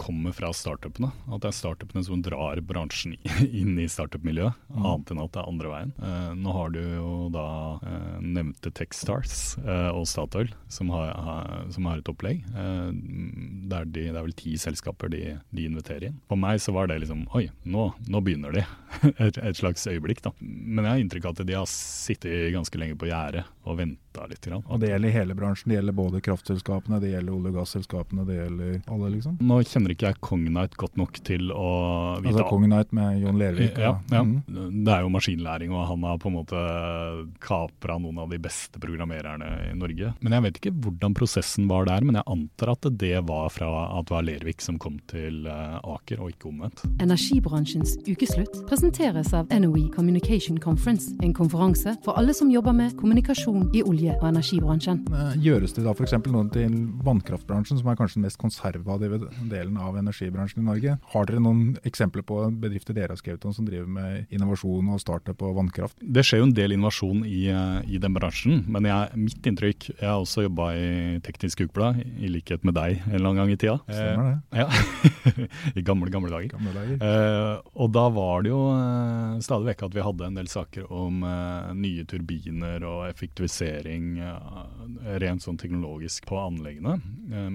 kommer 0.00 0.34
fra 0.36 0.52
startupene. 0.54 1.10
At 1.28 1.44
det 1.44 1.52
er 1.52 1.58
startupene 1.58 2.04
som 2.06 2.22
drar 2.24 2.62
bransjen 2.64 3.16
inn 3.60 3.74
i 3.80 3.88
startup-miljøet, 3.90 4.58
mm. 4.68 4.80
annet 4.82 5.14
enn 5.14 5.22
at 5.24 5.34
det 5.34 5.42
er 5.42 5.52
andre 5.52 5.72
veien. 5.74 5.94
Uh, 6.00 6.32
nå 6.38 6.56
har 6.56 6.74
du 6.74 6.80
jo 6.82 7.12
da 7.34 7.48
uh, 7.82 8.16
nevnte 8.22 8.72
Techstars 8.74 9.56
og 9.58 10.04
Statoil 10.08 10.50
som 10.72 10.90
har, 10.92 11.10
som 11.72 11.86
har, 11.88 11.98
et 11.98 12.08
opplegg. 12.10 12.44
der 12.52 13.86
de, 13.88 14.04
det 14.08 14.16
er 14.16 14.24
vel 14.24 14.34
ti 14.36 14.54
selskaper 14.60 15.10
de, 15.12 15.22
de 15.54 15.66
inviterer 15.68 16.08
inn. 16.08 16.18
For 16.30 16.40
meg 16.40 16.60
så 16.62 16.74
var 16.76 16.90
det 16.90 17.00
liksom 17.02 17.24
Oi, 17.36 17.48
nå, 17.68 17.88
nå 18.08 18.22
begynner 18.24 18.54
de. 18.54 18.64
et, 19.50 19.60
slags 19.60 19.86
øyeblikk. 19.90 20.22
da. 20.24 20.32
Men 20.40 20.84
jeg 20.84 20.92
har 20.92 21.04
inntrykk 21.04 21.28
av 21.28 21.36
at 21.36 21.46
de 21.48 21.56
har 21.58 21.70
sittet 21.70 22.52
ganske 22.54 22.80
lenge 22.80 22.98
på 22.98 23.10
gjerdet 23.10 23.44
og 23.64 23.80
venta 24.18 24.26
litt. 24.26 24.44
Grann. 24.44 24.62
Og 24.66 24.80
det 24.80 24.90
gjelder 24.90 25.10
hele 25.10 25.34
bransjen? 25.34 25.68
Det 25.68 25.76
gjelder 25.76 25.92
både 25.92 26.20
kraftselskapene, 26.20 27.00
det 27.00 27.10
gjelder 27.12 27.32
olje- 27.34 27.50
og 27.50 27.56
gasselskapene, 27.58 28.24
det 28.26 28.36
gjelder 28.38 28.82
alle, 28.86 29.10
liksom? 29.16 29.38
Nå 29.40 29.58
kjenner 29.66 29.94
ikke 29.94 30.08
jeg 30.08 30.20
Cognite 30.24 30.78
godt 30.78 30.96
nok 30.96 31.18
til 31.26 31.50
å 31.52 31.70
vite 32.22 32.32
Altså 32.32 32.46
Cognite 32.48 32.96
med 32.96 33.20
Jon 33.22 33.38
Lervik? 33.38 33.78
Ja, 33.78 33.98
ja. 34.10 34.22
Mm. 34.22 34.84
det 34.84 34.94
er 34.94 35.04
jo 35.04 35.12
maskinlæring, 35.12 35.74
og 35.74 35.86
han 35.90 36.06
har 36.08 36.20
på 36.22 36.30
en 36.30 36.38
måte 36.38 36.62
kapra 37.44 37.98
noen 37.98 38.22
av 38.22 38.30
de 38.32 38.38
beste 38.42 38.80
programmererne 38.80 39.50
i 39.68 39.74
Norge. 39.78 40.14
Men 40.20 40.36
jeg 40.36 40.46
vet 40.46 40.60
ikke 40.62 40.74
hvordan 40.86 41.16
prosessen 41.18 41.68
var 41.70 41.88
der, 41.90 42.06
men 42.06 42.18
jeg 42.20 42.28
antar 42.30 42.74
at 42.74 42.88
det 42.98 43.16
var 43.28 43.50
fra 43.52 43.68
at 43.98 44.08
det 44.08 44.14
var 44.14 44.26
Lervik 44.26 44.62
som 44.64 44.78
kom 44.80 44.98
til 45.10 45.46
eh, 45.48 45.78
Aker, 45.82 46.22
og 46.22 46.32
ikke 46.32 46.50
omvendt. 46.50 46.84
Energibransjens 47.02 47.96
ukeslutt 48.08 48.62
presenteres 48.70 49.34
av 49.36 49.50
NOE 49.52 49.88
Communication 49.94 50.58
Conference, 50.62 51.12
en 51.22 51.34
konferanse 51.36 51.96
for 52.04 52.18
alle 52.18 52.34
som 52.36 52.50
jobber 52.52 52.76
med 52.76 52.96
kommunikasjon 53.00 53.68
i 53.76 53.82
olje- 53.82 54.07
og 54.16 54.26
energibransjen. 54.30 55.02
Eh, 55.12 55.36
gjøres 55.44 55.74
det 55.76 55.84
da 55.86 55.94
f.eks. 55.94 56.16
noe 56.28 56.46
til 56.54 56.74
vannkraftbransjen, 57.06 57.80
som 57.80 57.90
er 57.90 57.98
kanskje 57.98 58.20
den 58.20 58.26
mest 58.28 58.40
konservative 58.40 59.20
delen 59.50 59.78
av 59.80 59.98
energibransjen 60.00 60.62
i 60.62 60.66
Norge? 60.68 60.96
Har 61.12 61.28
dere 61.28 61.42
noen 61.44 61.76
eksempler 61.88 62.24
på 62.26 62.40
bedrifter 62.62 62.96
dere 62.96 63.14
har 63.14 63.20
skrevet 63.20 63.46
om 63.48 63.54
som 63.56 63.68
driver 63.68 63.88
med 63.98 64.34
innovasjon 64.34 64.92
og 64.94 65.02
startup 65.02 65.38
på 65.40 65.52
vannkraft? 65.56 65.98
Det 66.00 66.24
skjer 66.26 66.42
jo 66.42 66.48
en 66.48 66.56
del 66.56 66.76
innovasjon 66.76 67.24
i, 67.28 67.48
eh, 67.52 67.78
i 67.88 68.00
den 68.02 68.16
bransjen, 68.16 68.64
men 68.68 68.88
jeg, 68.88 69.22
mitt 69.28 69.50
inntrykk 69.52 69.88
Jeg 69.88 70.06
har 70.06 70.20
også 70.20 70.44
jobba 70.46 70.70
i 70.76 70.88
Teknisk 71.24 71.62
Ukeblad, 71.66 72.02
i 72.18 72.30
likhet 72.30 72.64
med 72.66 72.76
deg 72.78 73.02
en 73.08 73.22
lang 73.24 73.38
gang 73.38 73.50
i 73.52 73.58
tida. 73.58 73.78
Stemmer 73.86 74.28
det. 74.28 74.36
Eh, 74.52 74.64
ja. 74.64 74.68
I 75.78 75.84
gamle, 75.84 76.10
gamle 76.12 76.30
dager. 76.32 76.52
Gamle 76.54 76.74
dager. 76.74 77.02
Eh, 77.02 77.54
og 77.78 77.92
da 77.94 78.06
var 78.14 78.44
det 78.44 78.52
jo 78.52 78.60
eh, 78.74 79.38
stadig 79.44 79.72
vekk 79.72 79.86
at 79.88 79.96
vi 79.96 80.04
hadde 80.04 80.28
en 80.28 80.38
del 80.38 80.50
saker 80.50 80.88
om 80.94 81.22
eh, 81.26 81.70
nye 81.78 82.06
turbiner 82.08 82.84
og 82.88 83.06
effektivisering 83.08 83.97
eh, 84.22 85.18
rent 85.22 85.44
sånn 85.44 85.58
teknologisk 85.60 86.26
på 86.28 86.38
anleggene. 86.40 86.96
Eh, 87.32 87.50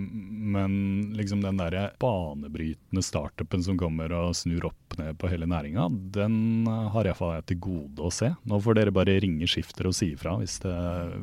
men 0.54 0.76
liksom 1.18 1.44
den 1.44 1.60
derre 1.62 1.88
banebrytende 2.02 3.04
startupen 3.06 3.66
som 3.66 3.80
kommer 3.80 4.14
og 4.18 4.36
snur 4.38 4.70
opp 4.72 4.98
ned 5.00 5.18
på 5.18 5.32
hele 5.32 5.48
næringa, 5.50 5.88
den 6.14 6.68
har 6.68 7.10
iallfall 7.10 7.36
jeg 7.38 7.48
til 7.52 7.62
gode 7.66 8.06
å 8.06 8.14
se. 8.14 8.34
Nå 8.50 8.62
får 8.62 8.80
dere 8.80 8.96
bare 8.96 9.18
ringe 9.24 9.50
skifter 9.50 9.90
og 9.90 9.98
si 9.98 10.12
ifra 10.14 10.36
hvis, 10.42 10.60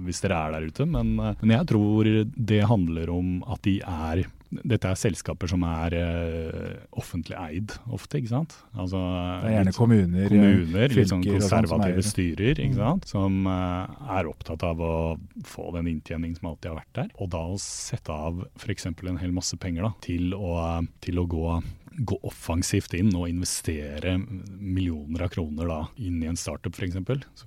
hvis, 0.05 0.23
dere 0.25 0.41
er 0.41 0.57
der 0.57 0.69
ute, 0.71 0.87
men, 0.91 1.15
men 1.17 1.55
jeg 1.55 1.71
tror 1.71 2.11
det 2.35 2.61
handler 2.67 3.15
om 3.15 3.41
at 3.47 3.63
de 3.67 3.79
er 3.87 4.25
dette 4.51 4.91
er 4.91 4.99
selskaper 4.99 5.51
som 5.51 5.63
er 5.67 5.95
uh, 5.95 6.79
offentlig 6.99 7.37
eid 7.39 7.75
ofte, 7.95 8.19
ikke 8.19 8.33
sant. 8.33 8.57
Altså, 8.75 8.99
det 8.99 9.51
er 9.51 9.57
gjerne 9.59 9.75
sånn 9.75 9.79
kommuner, 9.79 10.33
kommuner 10.33 10.95
fylker 10.95 11.11
sånn 11.13 11.27
konservative 11.27 12.05
styrer 12.07 12.63
ikke 12.65 12.75
mm. 12.75 12.81
sant? 12.81 13.11
som 13.11 13.47
uh, 13.47 14.17
er 14.19 14.31
opptatt 14.31 14.65
av 14.67 14.83
å 14.83 14.95
få 15.47 15.71
den 15.77 15.93
inntjening 15.95 16.35
som 16.39 16.51
alltid 16.51 16.73
har 16.73 16.81
vært 16.81 16.97
der. 16.99 17.13
Og 17.23 17.31
da 17.35 17.45
å 17.47 17.61
sette 17.63 18.15
av 18.15 18.43
f.eks. 18.59 18.91
en 18.91 19.21
hel 19.23 19.37
masse 19.37 19.59
penger 19.61 19.87
da, 19.87 19.93
til 20.05 20.35
å, 20.35 20.55
til 21.05 21.23
å 21.23 21.29
gå 21.31 21.47
gå 21.99 22.19
offensivt 22.27 22.95
inn 22.97 23.11
og 23.17 23.29
investere 23.31 24.17
millioner 24.21 25.27
av 25.27 25.33
kroner 25.35 25.69
da, 25.71 25.81
inn 26.01 26.21
i 26.23 26.29
en 26.31 26.39
startup 26.39 26.77
f.eks. 26.77 26.99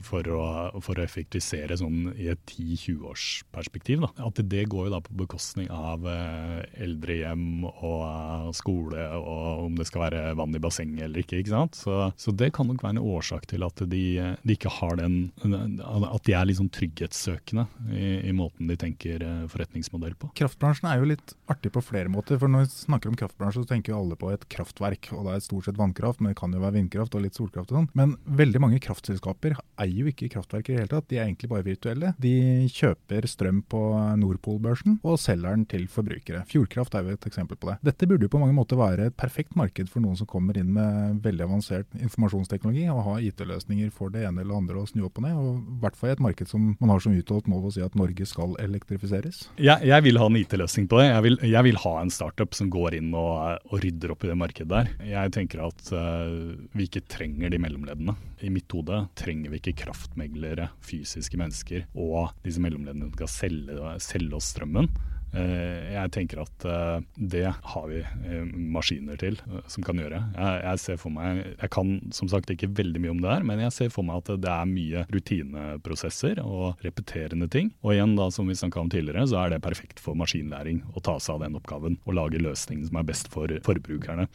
For, 0.04 0.28
å, 0.28 0.44
for 0.84 1.00
å 1.00 1.06
effektivisere 1.06 1.78
sånn 1.80 2.14
i 2.18 2.30
et 2.34 2.42
10-20-årsperspektiv. 2.50 4.04
At 4.24 4.42
det 4.52 4.66
går 4.72 4.90
jo 4.90 4.94
da 4.96 5.02
på 5.04 5.16
bekostning 5.24 5.70
av 5.74 6.06
eh, 6.10 6.60
eldrehjem 6.84 7.66
og 7.72 8.02
eh, 8.08 8.50
skole 8.58 9.08
og 9.18 9.68
om 9.68 9.78
det 9.78 9.88
skal 9.90 10.06
være 10.08 10.24
vann 10.40 10.56
i 10.56 10.62
bassenget 10.62 11.08
eller 11.08 11.24
ikke. 11.24 11.42
ikke 11.42 11.54
sant? 11.54 11.80
Så, 11.80 11.98
så, 12.20 12.34
det 12.36 12.52
kan 12.56 12.68
nok 12.70 12.84
være 12.84 12.98
en 12.98 13.06
årsak 13.14 13.48
til 13.52 13.66
at 13.66 13.84
de, 13.90 14.04
de 14.44 14.58
ikke 14.58 14.72
har 14.80 14.98
den 15.00 15.32
At 15.44 16.26
de 16.28 16.36
er 16.36 16.54
sånn 16.58 16.72
trygghetssøkende 16.74 17.66
i, 17.94 18.08
i 18.30 18.34
måten 18.36 18.70
de 18.70 18.78
tenker 18.80 19.24
eh, 19.24 19.44
forretningsmodell 19.52 20.18
på. 20.20 20.32
Kraftbransjen 20.38 20.90
er 20.92 21.02
jo 21.02 21.10
litt 21.14 21.36
artig 21.52 21.74
på 21.74 21.84
flere 21.86 22.12
måter. 22.12 22.40
for 22.42 22.52
Når 22.52 22.66
vi 22.66 22.74
snakker 22.74 23.12
om 23.12 23.18
kraftbransjen, 23.20 23.66
så 23.66 23.74
tenker 23.74 23.94
jo 23.94 24.02
alle 24.02 24.18
på 24.20 24.33
et 24.36 24.48
kraftverk. 24.52 25.12
og 25.16 25.28
Det 25.28 25.36
er 25.36 25.46
stort 25.46 25.68
sett 25.68 25.80
vannkraft, 25.80 26.22
men 26.22 26.34
det 26.34 26.40
kan 26.40 26.54
jo 26.54 26.62
være 26.64 26.78
vindkraft 26.78 27.16
og 27.18 27.26
litt 27.26 27.38
solkraft 27.38 27.72
og 27.72 27.80
sånn. 27.80 27.90
Men 27.98 28.16
veldig 28.26 28.62
mange 28.64 28.82
kraftselskaper 28.84 29.58
eier 29.82 30.04
jo 30.04 30.12
ikke 30.12 30.32
kraftverk 30.34 30.70
i 30.70 30.76
det 30.76 30.84
hele 30.84 30.94
tatt. 30.94 31.10
De 31.10 31.20
er 31.20 31.28
egentlig 31.28 31.52
bare 31.52 31.68
virtuelle. 31.68 32.14
De 32.22 32.34
kjøper 32.74 33.28
strøm 33.30 33.64
på 33.70 33.82
Nordpol-børsen 34.22 35.00
og 35.04 35.20
selger 35.22 35.56
den 35.56 35.66
til 35.70 35.88
forbrukere. 35.92 36.44
Fjordkraft 36.50 36.96
er 36.98 37.08
jo 37.08 37.18
et 37.18 37.30
eksempel 37.30 37.60
på 37.60 37.72
det. 37.72 37.78
Dette 37.90 38.10
burde 38.10 38.28
jo 38.28 38.34
på 38.34 38.42
mange 38.42 38.58
måter 38.58 38.80
være 38.80 39.10
et 39.10 39.18
perfekt 39.20 39.58
marked 39.60 39.92
for 39.92 40.04
noen 40.04 40.18
som 40.20 40.30
kommer 40.30 40.58
inn 40.60 40.72
med 40.76 41.22
veldig 41.26 41.48
avansert 41.48 41.98
informasjonsteknologi 42.00 42.86
og 42.92 43.04
har 43.08 43.24
IT-løsninger 43.30 43.92
for 43.94 44.14
det 44.14 44.26
ene 44.28 44.44
eller 44.44 44.60
andre 44.62 44.82
å 44.82 44.88
snu 44.90 45.04
opp 45.08 45.20
og 45.22 45.28
ned. 45.28 45.38
og 45.38 45.60
I 45.60 45.80
hvert 45.84 46.00
fall 46.00 46.12
i 46.12 46.16
et 46.18 46.24
marked 46.24 46.52
som 46.52 46.74
man 46.80 46.94
har 46.94 47.04
som 47.04 47.16
uttalt 47.18 47.50
mål 47.52 47.70
å 47.70 47.74
si 47.76 47.84
at 47.86 47.98
Norge 48.00 48.28
skal 48.30 48.56
elektrifiseres. 48.62 49.48
Jeg, 49.58 49.88
jeg 49.90 50.06
vil 50.08 50.20
ha 50.22 50.30
en 50.30 50.40
IT-løsning 50.40 50.90
på 50.92 51.00
det. 51.02 51.10
Jeg 51.10 51.26
vil, 51.28 51.40
jeg 51.54 51.68
vil, 51.70 51.80
ha 51.84 51.94
en 52.00 52.14
startup 52.14 52.56
som 52.56 52.70
går 52.72 53.00
inn 53.00 53.12
og, 53.18 53.60
og 53.70 53.82
rydder 53.84 54.14
opp 54.14 54.23
i 54.24 54.32
det 54.32 54.38
markedet 54.40 54.70
der. 54.72 54.92
Jeg 55.08 55.34
tenker 55.36 55.64
at 55.68 55.90
uh, 55.96 56.54
vi 56.74 56.88
ikke 56.88 57.04
trenger 57.12 57.54
de 57.54 57.60
mellomleddene. 57.62 58.16
I 58.44 58.52
mitt 58.54 58.72
hode 58.76 59.04
trenger 59.20 59.54
vi 59.54 59.62
ikke 59.62 59.76
kraftmeglere, 59.86 60.70
fysiske 60.84 61.40
mennesker 61.40 61.88
og 61.94 62.34
disse 62.46 62.64
mellomleddene 62.64 63.12
skal 63.16 63.32
selge, 63.32 63.96
selge 64.04 64.40
oss 64.40 64.54
strømmen. 64.56 64.90
Eh, 65.34 65.94
jeg 65.96 66.12
tenker 66.14 66.44
at 66.44 66.66
eh, 66.70 67.00
det 67.18 67.48
har 67.50 67.88
vi 67.90 68.02
eh, 68.04 68.44
maskiner 68.46 69.18
til 69.18 69.40
som 69.72 69.86
kan 69.86 69.98
gjøre. 69.98 70.20
Jeg, 70.38 70.82
ser 70.84 71.00
for 71.02 71.14
meg, 71.14 71.42
jeg 71.56 71.72
kan 71.74 71.96
som 72.14 72.30
sagt 72.30 72.54
ikke 72.54 72.70
veldig 72.78 73.02
mye 73.02 73.16
om 73.16 73.24
det 73.24 73.32
her, 73.32 73.48
men 73.48 73.64
jeg 73.66 73.76
ser 73.76 73.94
for 73.94 74.06
meg 74.06 74.22
at 74.22 74.44
det 74.44 74.52
er 74.54 74.70
mye 74.70 75.06
rutineprosesser 75.14 76.44
og 76.44 76.84
repeterende 76.86 77.50
ting. 77.52 77.74
Og 77.82 77.96
igjen, 77.96 78.16
da, 78.20 78.30
som 78.34 78.50
vi 78.50 78.58
snakka 78.60 78.84
om 78.84 78.94
tidligere, 78.94 79.26
så 79.30 79.42
er 79.42 79.56
det 79.56 79.64
perfekt 79.66 80.04
for 80.04 80.18
maskinlæring 80.20 80.84
å 80.94 81.04
ta 81.04 81.18
seg 81.18 81.40
av 81.40 81.48
den 81.48 81.58
oppgaven 81.60 81.98
og 82.06 82.18
lage 82.20 82.42
løsningen 82.42 82.86
som 82.90 83.02
er 83.02 83.10
best 83.10 83.32
for 83.34 83.50
forbrukerne. 83.66 84.30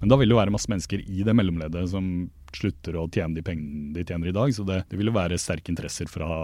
Men 0.00 0.12
da 0.12 0.18
vil 0.20 0.30
det 0.30 0.36
jo 0.36 0.40
være 0.40 0.54
masse 0.54 0.70
mennesker 0.72 1.02
i 1.04 1.24
det 1.26 1.36
mellomleddet 1.36 1.90
som 1.92 2.30
slutter 2.56 2.96
å 2.98 3.06
tjene 3.10 3.36
de 3.36 3.44
pengene 3.46 3.94
de 3.94 4.04
tjener 4.06 4.30
i 4.30 4.34
dag. 4.34 4.52
Så 4.54 4.64
det, 4.66 4.82
det 4.90 4.98
vil 4.98 5.10
jo 5.10 5.16
være 5.16 5.38
sterke 5.40 5.72
interesser 5.72 6.10
for 6.10 6.24
å, 6.24 6.38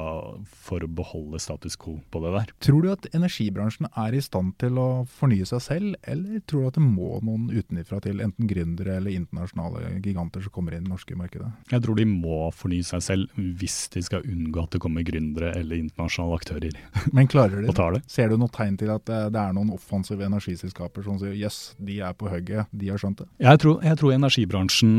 for 0.47 0.85
å, 0.85 0.91
beholde 0.97 1.41
status 1.43 1.77
quo 1.81 1.99
på 2.13 2.23
det 2.25 2.33
der. 2.37 2.53
Tror 2.65 2.85
du 2.85 2.91
at 2.93 3.09
energibransjen 3.13 3.89
er 3.91 4.17
i 4.17 4.23
stand 4.25 4.55
til 4.63 4.79
å 4.81 4.89
fornye 5.19 5.47
seg 5.49 5.63
selv, 5.65 5.97
eller 6.09 6.43
tror 6.49 6.65
du 6.65 6.71
at 6.71 6.79
det 6.79 6.85
må 6.85 7.19
noen 7.27 7.49
utenfra 7.53 8.01
til, 8.05 8.23
enten 8.25 8.49
gründere 8.51 8.97
eller 9.01 9.17
internasjonale 9.17 9.97
giganter 10.05 10.45
som 10.45 10.55
kommer 10.55 10.77
inn 10.77 10.85
i 10.85 10.89
det 10.89 10.95
norske 10.95 11.19
markedet? 11.19 11.51
Jeg 11.73 11.85
tror 11.85 11.99
de 11.99 12.07
må 12.09 12.39
fornye 12.57 12.87
seg 12.87 13.05
selv 13.05 13.37
hvis 13.37 13.79
de 13.95 14.05
skal 14.07 14.27
unngå 14.27 14.65
at 14.65 14.77
det 14.77 14.83
kommer 14.83 15.05
gründere 15.07 15.53
eller 15.59 15.81
internasjonale 15.83 16.41
aktører. 16.41 16.81
Men 17.17 17.31
klarer 17.31 17.67
de 17.67 17.75
det? 17.97 18.05
Ser 18.11 18.31
du 18.31 18.39
noe 18.41 18.53
tegn 18.55 18.79
til 18.81 18.93
at 18.95 19.05
det 19.07 19.43
er 19.43 19.55
noen 19.57 19.75
offensive 19.75 20.25
energiselskaper 20.27 21.05
som 21.07 21.21
sier 21.21 21.35
jøss, 21.37 21.61
yes, 21.75 21.87
de 21.89 21.99
er 22.05 22.17
på 22.17 22.31
hugget, 22.31 22.71
de 22.73 22.91
har 22.93 23.01
skjønt 23.01 23.23
det? 23.23 23.29
Jeg 23.47 23.61
tror, 23.63 23.77
jeg 23.85 23.95
tror 24.01 24.11
energibransjen, 24.11 24.95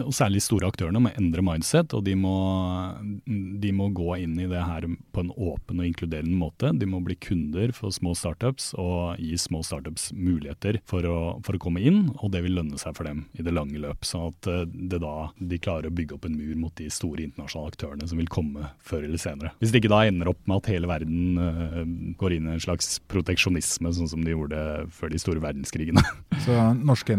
og 0.00 0.12
særlig 0.16 0.40
store 0.40 0.70
aktørene 0.70 1.00
må 1.02 1.10
endre 1.18 1.42
mindset, 1.44 1.92
og 1.92 2.06
de 2.06 2.14
må, 2.16 2.32
de 3.26 3.72
må, 3.76 3.90
gå 3.92 4.14
inn 4.22 4.38
i 4.40 4.46
det 4.48 4.62
her 4.64 4.86
på 5.12 5.20
en 5.20 5.32
åpen 5.34 5.82
og 5.82 5.88
inkluderende 5.90 6.38
måte. 6.38 6.70
De 6.78 6.88
må 6.88 7.02
bli 7.04 7.18
kunder 7.20 7.74
for 7.76 7.92
små 7.92 8.14
startups 8.16 8.70
og 8.80 9.20
gi 9.20 9.36
små 9.36 9.60
startups 9.66 10.08
muligheter 10.16 10.78
for 10.88 11.04
å, 11.04 11.18
for 11.44 11.58
å 11.58 11.60
komme 11.60 11.82
inn, 11.84 12.06
og 12.22 12.32
det 12.32 12.40
vil 12.46 12.56
lønne 12.56 12.80
seg 12.80 12.96
for 12.96 13.08
dem 13.08 13.26
i 13.36 13.44
det 13.44 13.52
lange 13.52 13.82
løp. 13.82 14.08
Sånn 14.08 14.30
at 14.30 14.48
eh, 14.48 14.64
det 14.72 15.02
da 15.02 15.28
de 15.36 15.60
klarer 15.60 15.90
å 15.90 15.96
bygge 15.98 16.16
opp 16.16 16.30
en 16.30 16.38
mur 16.38 16.56
mot 16.62 16.74
de 16.80 16.88
store 16.92 17.26
internasjonale 17.26 17.74
aktørene 17.74 18.08
som 18.08 18.22
vil 18.22 18.32
komme 18.32 18.72
før 18.80 19.04
eller 19.04 19.20
senere. 19.20 19.52
Hvis 19.60 19.74
det 19.74 19.82
ikke 19.82 19.92
da 19.92 20.00
ender 20.08 20.32
opp 20.32 20.40
med 20.46 20.62
at 20.62 20.72
hele 20.72 20.88
verden 20.88 21.36
uh, 21.36 21.82
går 22.16 22.38
inn 22.38 22.48
i 22.48 22.56
en 22.56 22.64
slags 22.64 22.94
proteksjonisme, 23.12 23.92
sånn 23.92 24.10
som 24.14 24.24
de 24.24 24.32
gjorde 24.32 24.64
før 24.96 25.12
de 25.12 25.20
store 25.20 25.44
verdenskrigene. 25.44 26.06
Så 26.46 26.56
norske 26.80 27.12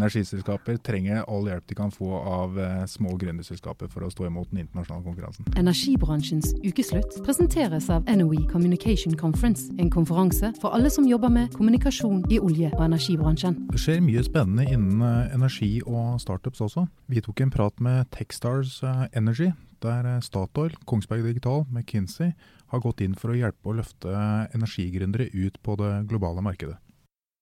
energiselskaper 0.64 0.78
trenger 0.84 1.24
all 1.28 1.48
hjelp 1.48 1.68
de 1.68 1.76
kan 1.76 1.92
få 1.92 2.14
av 2.16 2.58
uh, 2.58 2.86
små 2.86 3.18
gründerselskaper 3.18 3.88
for 3.90 4.04
å 4.04 4.10
stå 4.12 4.28
imot 4.28 4.50
den 4.52 4.64
internasjonale 4.64 5.04
konkurransen. 5.04 5.46
Energibransjens 5.58 6.54
ukeslutt 6.64 7.24
presenteres 7.24 7.90
av 7.90 8.04
NOE 8.08 8.48
Communication 8.52 9.16
Conference, 9.18 9.72
en 9.78 9.90
konferanse 9.90 10.54
for 10.62 10.74
alle 10.74 10.90
som 10.90 11.08
jobber 11.08 11.30
med 11.30 11.54
kommunikasjon 11.54 12.26
i 12.32 12.40
olje- 12.40 12.72
og 12.74 12.86
energibransjen. 12.86 13.68
Det 13.72 13.80
skjer 13.80 14.02
mye 14.02 14.24
spennende 14.24 14.68
innen 14.70 15.02
eh, 15.02 15.34
energi 15.36 15.82
og 15.86 16.20
startups 16.22 16.62
også. 16.62 16.88
Vi 17.08 17.22
tok 17.22 17.42
en 17.42 17.54
prat 17.54 17.80
med 17.80 18.10
Techstars 18.12 18.82
eh, 18.84 19.06
Energy, 19.14 19.52
der 19.84 20.08
eh, 20.16 20.22
Statoil, 20.24 20.76
Kongsberg 20.86 21.26
Digital, 21.28 21.66
McKinsey 21.70 22.34
har 22.74 22.82
gått 22.82 23.04
inn 23.06 23.14
for 23.14 23.30
å 23.30 23.38
hjelpe 23.38 23.70
å 23.70 23.76
løfte 23.78 24.10
energigründere 24.56 25.30
ut 25.34 25.60
på 25.62 25.76
det 25.78 25.92
globale 26.10 26.42
markedet. 26.42 26.80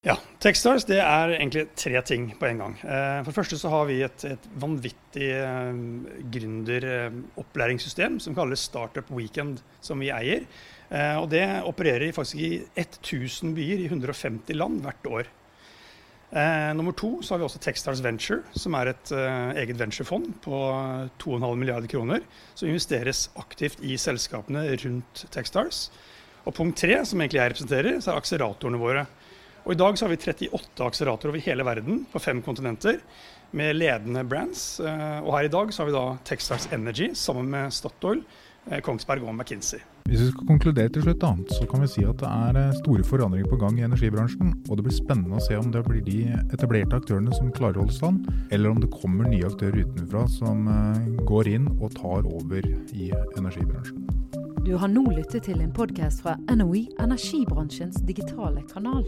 Ja, 0.01 0.15
Techstars 0.41 0.87
det 0.89 0.97
er 0.97 1.35
egentlig 1.35 1.67
tre 1.77 1.99
ting 2.01 2.31
på 2.39 2.47
en 2.47 2.57
gang. 2.57 2.71
Eh, 2.81 3.19
for 3.19 3.27
det 3.29 3.35
første 3.35 3.57
så 3.61 3.69
har 3.69 3.83
vi 3.85 3.99
et, 4.01 4.23
et 4.25 4.47
vanvittig 4.57 5.27
eh, 5.29 5.81
gründeropplæringssystem 6.33 8.15
som 8.23 8.33
kalles 8.33 8.63
Startup 8.65 9.11
Weekend, 9.13 9.61
som 9.77 10.01
vi 10.01 10.09
eier. 10.09 10.47
Eh, 10.89 11.19
og 11.21 11.29
Det 11.29 11.43
opererer 11.69 12.17
faktisk 12.17 12.41
i 12.41 12.49
1000 12.73 13.53
byer 13.53 13.85
i 13.85 13.91
150 13.91 14.57
land 14.57 14.81
hvert 14.81 15.11
år. 15.19 15.31
nummer 16.73 16.93
to 16.95 17.21
så 17.21 17.33
har 17.33 17.39
vi 17.41 17.43
også 17.43 17.59
Techstars 17.59 18.01
Venture, 18.01 18.41
som 18.55 18.73
er 18.79 18.87
et 18.87 19.11
eget 19.11 19.77
venturefond 19.77 20.31
på 20.41 20.65
2,5 21.19 21.55
milliarder 21.59 21.91
kroner, 21.91 22.23
som 22.55 22.69
investeres 22.69 23.29
aktivt 23.35 23.83
i 23.83 23.97
selskapene 23.99 24.63
rundt 24.81 25.25
Techstars. 25.29 25.89
Og 26.45 26.55
punkt 26.55 26.79
tre, 26.79 27.03
som 27.05 27.19
egentlig 27.19 27.37
jeg 27.41 27.51
representerer, 27.51 27.99
så 27.99 28.13
er 28.13 28.21
akseleratorene 28.23 28.79
våre. 28.81 29.05
Og 29.63 29.75
I 29.75 29.77
dag 29.77 29.97
så 29.97 30.07
har 30.07 30.11
vi 30.15 30.17
38 30.17 30.85
akseleratorer 30.87 31.35
over 31.35 31.45
hele 31.45 31.65
verden 31.65 32.05
på 32.11 32.19
fem 32.19 32.41
kontinenter 32.41 33.01
med 33.51 33.75
ledende 33.75 34.23
brands. 34.25 34.79
Eh, 34.79 35.19
og 35.21 35.35
her 35.35 35.45
i 35.45 35.51
dag 35.53 35.73
så 35.73 35.83
har 35.83 35.91
vi 35.91 35.97
da 35.97 36.05
Textiles 36.25 36.69
Energy 36.73 37.11
sammen 37.13 37.51
med 37.51 37.73
Statoil, 37.73 38.23
eh, 38.71 38.79
Kongsberg 38.81 39.27
og 39.27 39.35
McKinsey. 39.35 39.83
Hvis 40.09 40.23
vi 40.23 40.29
skal 40.31 40.47
konkludere 40.47 40.89
til 40.89 41.05
slutt, 41.05 41.19
da, 41.21 41.35
så 41.53 41.67
kan 41.69 41.83
vi 41.83 41.89
si 41.91 42.05
at 42.07 42.17
det 42.23 42.31
er 42.31 42.57
eh, 42.57 42.79
store 42.79 43.05
forandringer 43.05 43.51
på 43.51 43.59
gang 43.61 43.77
i 43.77 43.85
energibransjen. 43.85 44.55
Og 44.69 44.79
det 44.79 44.87
blir 44.87 44.97
spennende 44.97 45.37
å 45.37 45.45
se 45.45 45.59
om 45.59 45.69
det 45.71 45.83
blir 45.85 46.01
de 46.07 46.17
etablerte 46.55 46.97
aktørene 46.97 47.35
som 47.37 47.53
klarer 47.53 47.77
å 47.77 47.85
holde 47.85 47.99
stand, 47.99 48.31
eller 48.49 48.73
om 48.73 48.81
det 48.81 48.89
kommer 48.95 49.29
nye 49.29 49.45
aktører 49.45 49.83
utenfra 49.83 50.25
som 50.39 50.65
går 51.29 51.51
inn 51.53 51.69
og 51.77 51.93
tar 51.99 52.25
over 52.25 52.65
i 52.97 53.11
energibransjen. 53.37 54.01
Du 54.65 54.75
har 54.77 54.89
nå 54.89 55.05
lyttet 55.09 55.47
til 55.49 55.61
en 55.61 55.71
podkast 55.73 56.25
fra 56.25 56.35
NOE, 56.49 56.87
energibransjens 57.01 58.01
digitale 58.05 58.61
kanal. 58.69 59.05